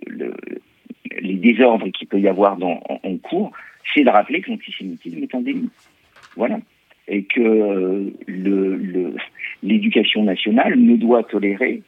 [0.07, 0.35] le,
[1.21, 3.53] les désordres qu'il peut y avoir en, en cours,
[3.95, 5.69] c'est de rappeler que l'antisémitisme est délit.
[6.37, 6.59] Voilà.
[7.09, 8.13] Et que
[9.63, 11.83] l'éducation le, nationale ne doit tolérer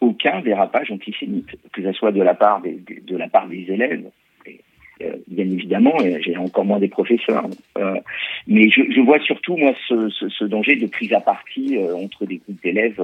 [0.00, 4.04] aucun dérapage antisémite, que ce soit de la part des, de la part des élèves
[4.06, 4.10] euh,
[5.26, 7.46] bien évidemment, j'ai encore moins des professeurs.
[7.76, 7.96] Euh,
[8.46, 11.94] mais je, je, vois surtout, moi, ce, ce, ce, danger de prise à partie euh,
[11.96, 13.02] entre des groupes d'élèves,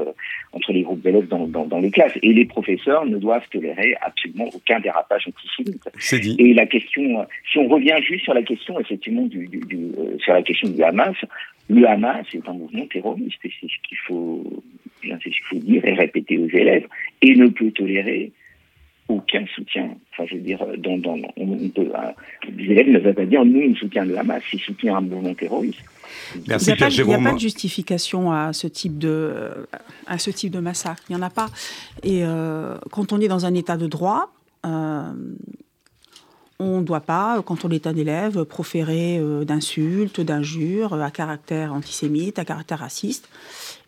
[0.53, 2.19] entre les groupes d'élèves dans, dans, dans, les classes.
[2.23, 5.83] Et les professeurs ne doivent tolérer absolument aucun dérapage antisémite.
[6.23, 6.37] Dit.
[6.39, 10.33] Et la question, si on revient juste sur la question, effectivement, du, du, du sur
[10.33, 11.17] la question du Hamas,
[11.69, 14.63] le Hamas est un mouvement terroriste, et c'est ce qu'il faut,
[15.03, 16.87] c'est ce qu'il faut dire et répéter aux élèves,
[17.23, 18.33] et ne peut tolérer
[19.09, 19.91] aucun soutien.
[20.13, 21.91] Enfin, je veux dire, dans, dans, on peut,
[22.57, 25.35] les élèves ne veulent pas dire nous, on soutient le Hamas, ils soutiennent un mouvement
[25.35, 25.81] terroriste.
[26.49, 29.67] Merci, il n'y a, pas de justification à ce type de,
[30.07, 31.03] à ce type de massacre.
[31.09, 31.49] Il n'y en a pas.
[32.03, 34.33] Et euh, quand on est dans un état de droit,
[34.65, 35.13] euh,
[36.59, 41.73] on ne doit pas, quand on est un élève, proférer euh, d'insultes, d'injures à caractère
[41.73, 43.29] antisémite, à caractère raciste.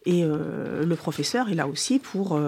[0.07, 2.41] Et le professeur est là aussi pour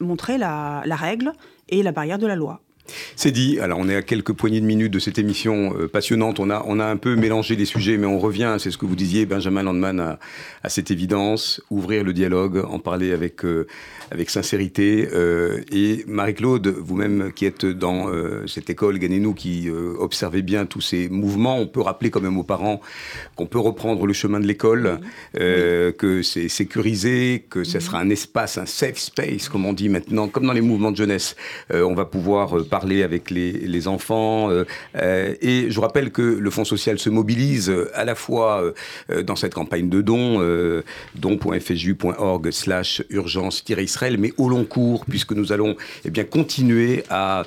[0.00, 1.32] montrer la, la règle
[1.68, 2.60] et la barrière de la loi.
[3.16, 3.60] C'est dit.
[3.60, 6.40] Alors, on est à quelques poignées de minutes de cette émission euh, passionnante.
[6.40, 8.56] On a, on a un peu mélangé les sujets, mais on revient.
[8.58, 10.18] C'est ce que vous disiez, Benjamin Landman, à,
[10.62, 11.62] à cette évidence.
[11.70, 13.66] Ouvrir le dialogue, en parler avec, euh,
[14.10, 15.08] avec sincérité.
[15.12, 18.10] Euh, et Marie-Claude, vous-même qui êtes dans
[18.46, 22.42] cette école, gagnez-nous, qui observez bien tous ces mouvements, on peut rappeler quand même aux
[22.42, 22.80] parents
[23.36, 25.00] qu'on peut reprendre le chemin de l'école,
[25.34, 30.28] que c'est sécurisé, que ça sera un espace, un safe space, comme on dit maintenant,
[30.28, 31.36] comme dans les mouvements de jeunesse.
[31.72, 34.50] on va pouvoir parler avec les, enfants.
[34.50, 34.64] Euh,
[34.96, 38.72] euh, et je rappelle que le Fonds social se mobilise euh, à la fois
[39.26, 40.40] dans cette campagne de dons,
[41.16, 47.44] don.fju.org slash urgence-israël, mais au long cours, puisque nous allons eh bien, continuer à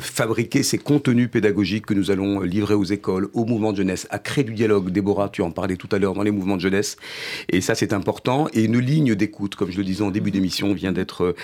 [0.00, 4.18] fabriquer ces contenus pédagogiques que nous allons livrer aux écoles, aux mouvements de jeunesse, à
[4.18, 4.90] créer du dialogue.
[4.90, 6.96] Déborah, tu en parlais tout à l'heure dans les mouvements de jeunesse.
[7.48, 8.48] Et ça, c'est important.
[8.52, 11.34] Et une ligne d'écoute, comme je le disais en début d'émission, vient d'être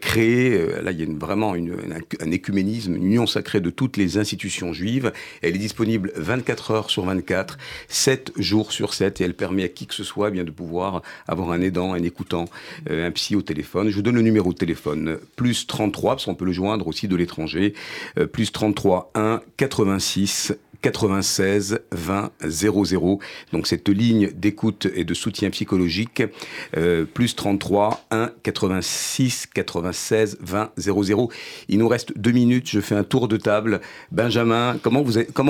[0.00, 0.66] créée.
[0.82, 1.74] Là, il y a vraiment une,
[2.20, 5.12] un écuménisme union sacrée de toutes les institutions juives.
[5.42, 7.58] Elle est disponible 24 heures sur 24,
[7.88, 10.50] 7 jours sur 7, et elle permet à qui que ce soit eh bien de
[10.50, 12.46] pouvoir avoir un aidant, un écoutant,
[12.90, 13.90] euh, un psy au téléphone.
[13.90, 17.08] Je vous donne le numéro de téléphone, plus 33, parce qu'on peut le joindre aussi
[17.08, 17.74] de l'étranger,
[18.18, 23.18] euh, plus 33 1 86 96 20 00.
[23.52, 26.22] Donc cette ligne d'écoute et de soutien psychologique,
[26.76, 31.30] euh, plus 33 1 86 96 20 00.
[31.68, 33.80] Il nous reste deux minutes, je fais un tour de table.
[34.10, 35.04] Benjamin, comment,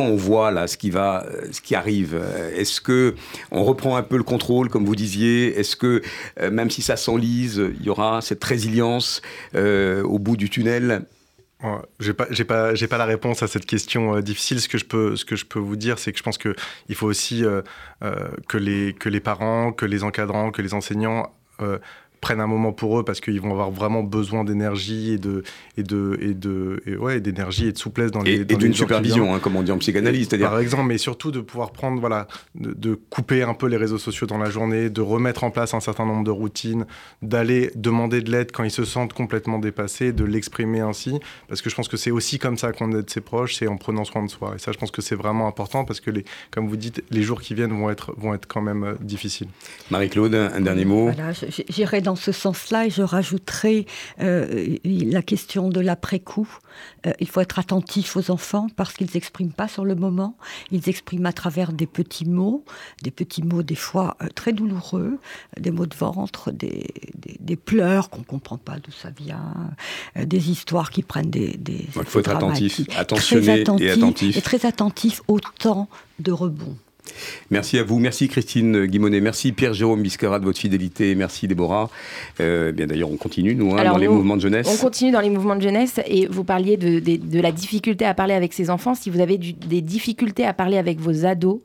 [0.04, 2.20] on voit là ce qui, euh, arrive?
[2.56, 3.14] Est-ce que
[3.50, 5.58] on reprend un peu le contrôle, comme vous disiez?
[5.58, 6.02] Est-ce que,
[6.40, 9.22] euh, même si ça s'enlise, il y aura cette résilience
[9.54, 11.04] au bout du tunnel?
[11.98, 14.60] J'ai pas, j'ai pas, j'ai pas la réponse à cette question euh, difficile.
[14.60, 16.54] Ce que je peux, ce que je peux vous dire, c'est que je pense que
[16.88, 17.62] il faut aussi euh,
[18.02, 21.34] euh, que les que les parents, que les encadrants, que les enseignants
[22.20, 25.42] prennent un moment pour eux parce qu'ils vont avoir vraiment besoin d'énergie et de
[25.76, 28.74] et de et de et ouais d'énergie et de souplesse dans les et, et d'une
[28.74, 32.00] supervision hein, comme on dit en psychanalyse c'est-à-dire par exemple mais surtout de pouvoir prendre
[32.00, 35.74] voilà de, couper un peu les réseaux sociaux dans la journée de remettre en place
[35.74, 36.86] un certain nombre de routines
[37.22, 41.18] d'aller demander de l'aide quand ils se sentent complètement dépassés de l'exprimer ainsi
[41.48, 43.76] parce que je pense que c'est aussi comme ça qu'on aide ses proches c'est en
[43.76, 44.54] prenant soin de soi.
[44.56, 47.22] Et ça je pense que c'est vraiment important parce que les comme vous dites les
[47.22, 49.48] jours qui viennent vont être vont être quand même euh, difficiles.
[49.90, 51.04] Marie-Claude un dernier mot.
[51.04, 51.32] Voilà,
[51.68, 53.86] j'irai dans ce sens-là, et je rajouterai
[54.20, 56.48] euh, la question de l'après-coup.
[57.06, 60.36] Euh, il faut être attentif aux enfants parce qu'ils n'expriment pas sur le moment.
[60.70, 62.64] Ils expriment à travers des petits mots,
[63.02, 65.18] des petits mots des fois euh, très douloureux,
[65.58, 66.86] des mots de ventre, des,
[67.40, 69.54] des, pleurs qu'on ne comprend pas d'où ça vient,
[70.16, 71.56] des histoires qui prennent des...
[71.56, 74.36] des il faut être attentif, attentionné et attentif.
[74.36, 75.88] Et très attentif au temps
[76.18, 76.76] de rebond.
[77.50, 81.90] Merci à vous, merci Christine Guimonet, merci Pierre-Jérôme Biscara de votre fidélité, merci Déborah.
[82.40, 84.68] Euh, bien d'ailleurs, on continue nous hein, dans les mouvements de jeunesse.
[84.70, 88.34] On continue dans les mouvements de jeunesse et vous parliez de, la difficulté à parler
[88.34, 88.94] avec ses enfants.
[88.94, 91.60] Si vous avez des difficultés à parler avec vos ados,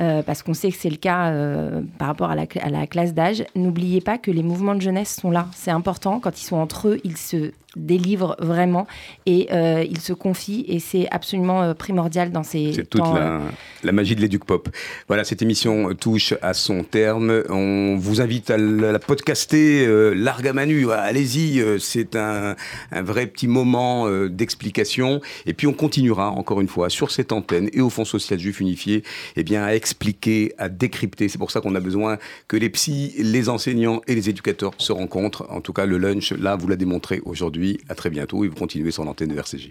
[0.00, 2.86] euh, parce qu'on sait que c'est le cas euh, par rapport à la, à la
[2.86, 5.48] classe d'âge, n'oubliez pas que les mouvements de jeunesse sont là.
[5.54, 6.20] C'est important.
[6.20, 8.86] Quand ils sont entre eux, ils se délivrent vraiment
[9.26, 13.40] et euh, ils se confient et c'est absolument euh, primordial dans ces C'est toute la,
[13.84, 14.68] la, magie de l'éduc pop.
[15.06, 17.42] Voilà, cette émission touche à son terme.
[17.48, 20.90] On vous invite à la, podcaster euh, largue à manu.
[20.90, 22.56] Allez-y, c'est un,
[22.92, 25.20] un, vrai petit moment d'explication.
[25.46, 28.60] Et puis on continuera encore une fois sur cette antenne et au Fonds social juif
[28.60, 29.02] unifié,
[29.36, 31.28] eh bien à expliquer, à décrypter.
[31.28, 32.18] C'est pour ça qu'on a besoin
[32.48, 35.46] que les psys, les enseignants et les éducateurs se rencontrent.
[35.50, 37.67] En tout cas, le lunch, là, vous l'a démontré aujourd'hui.
[37.88, 39.70] À très bientôt et vous continuez sur l'antenne de RCJ.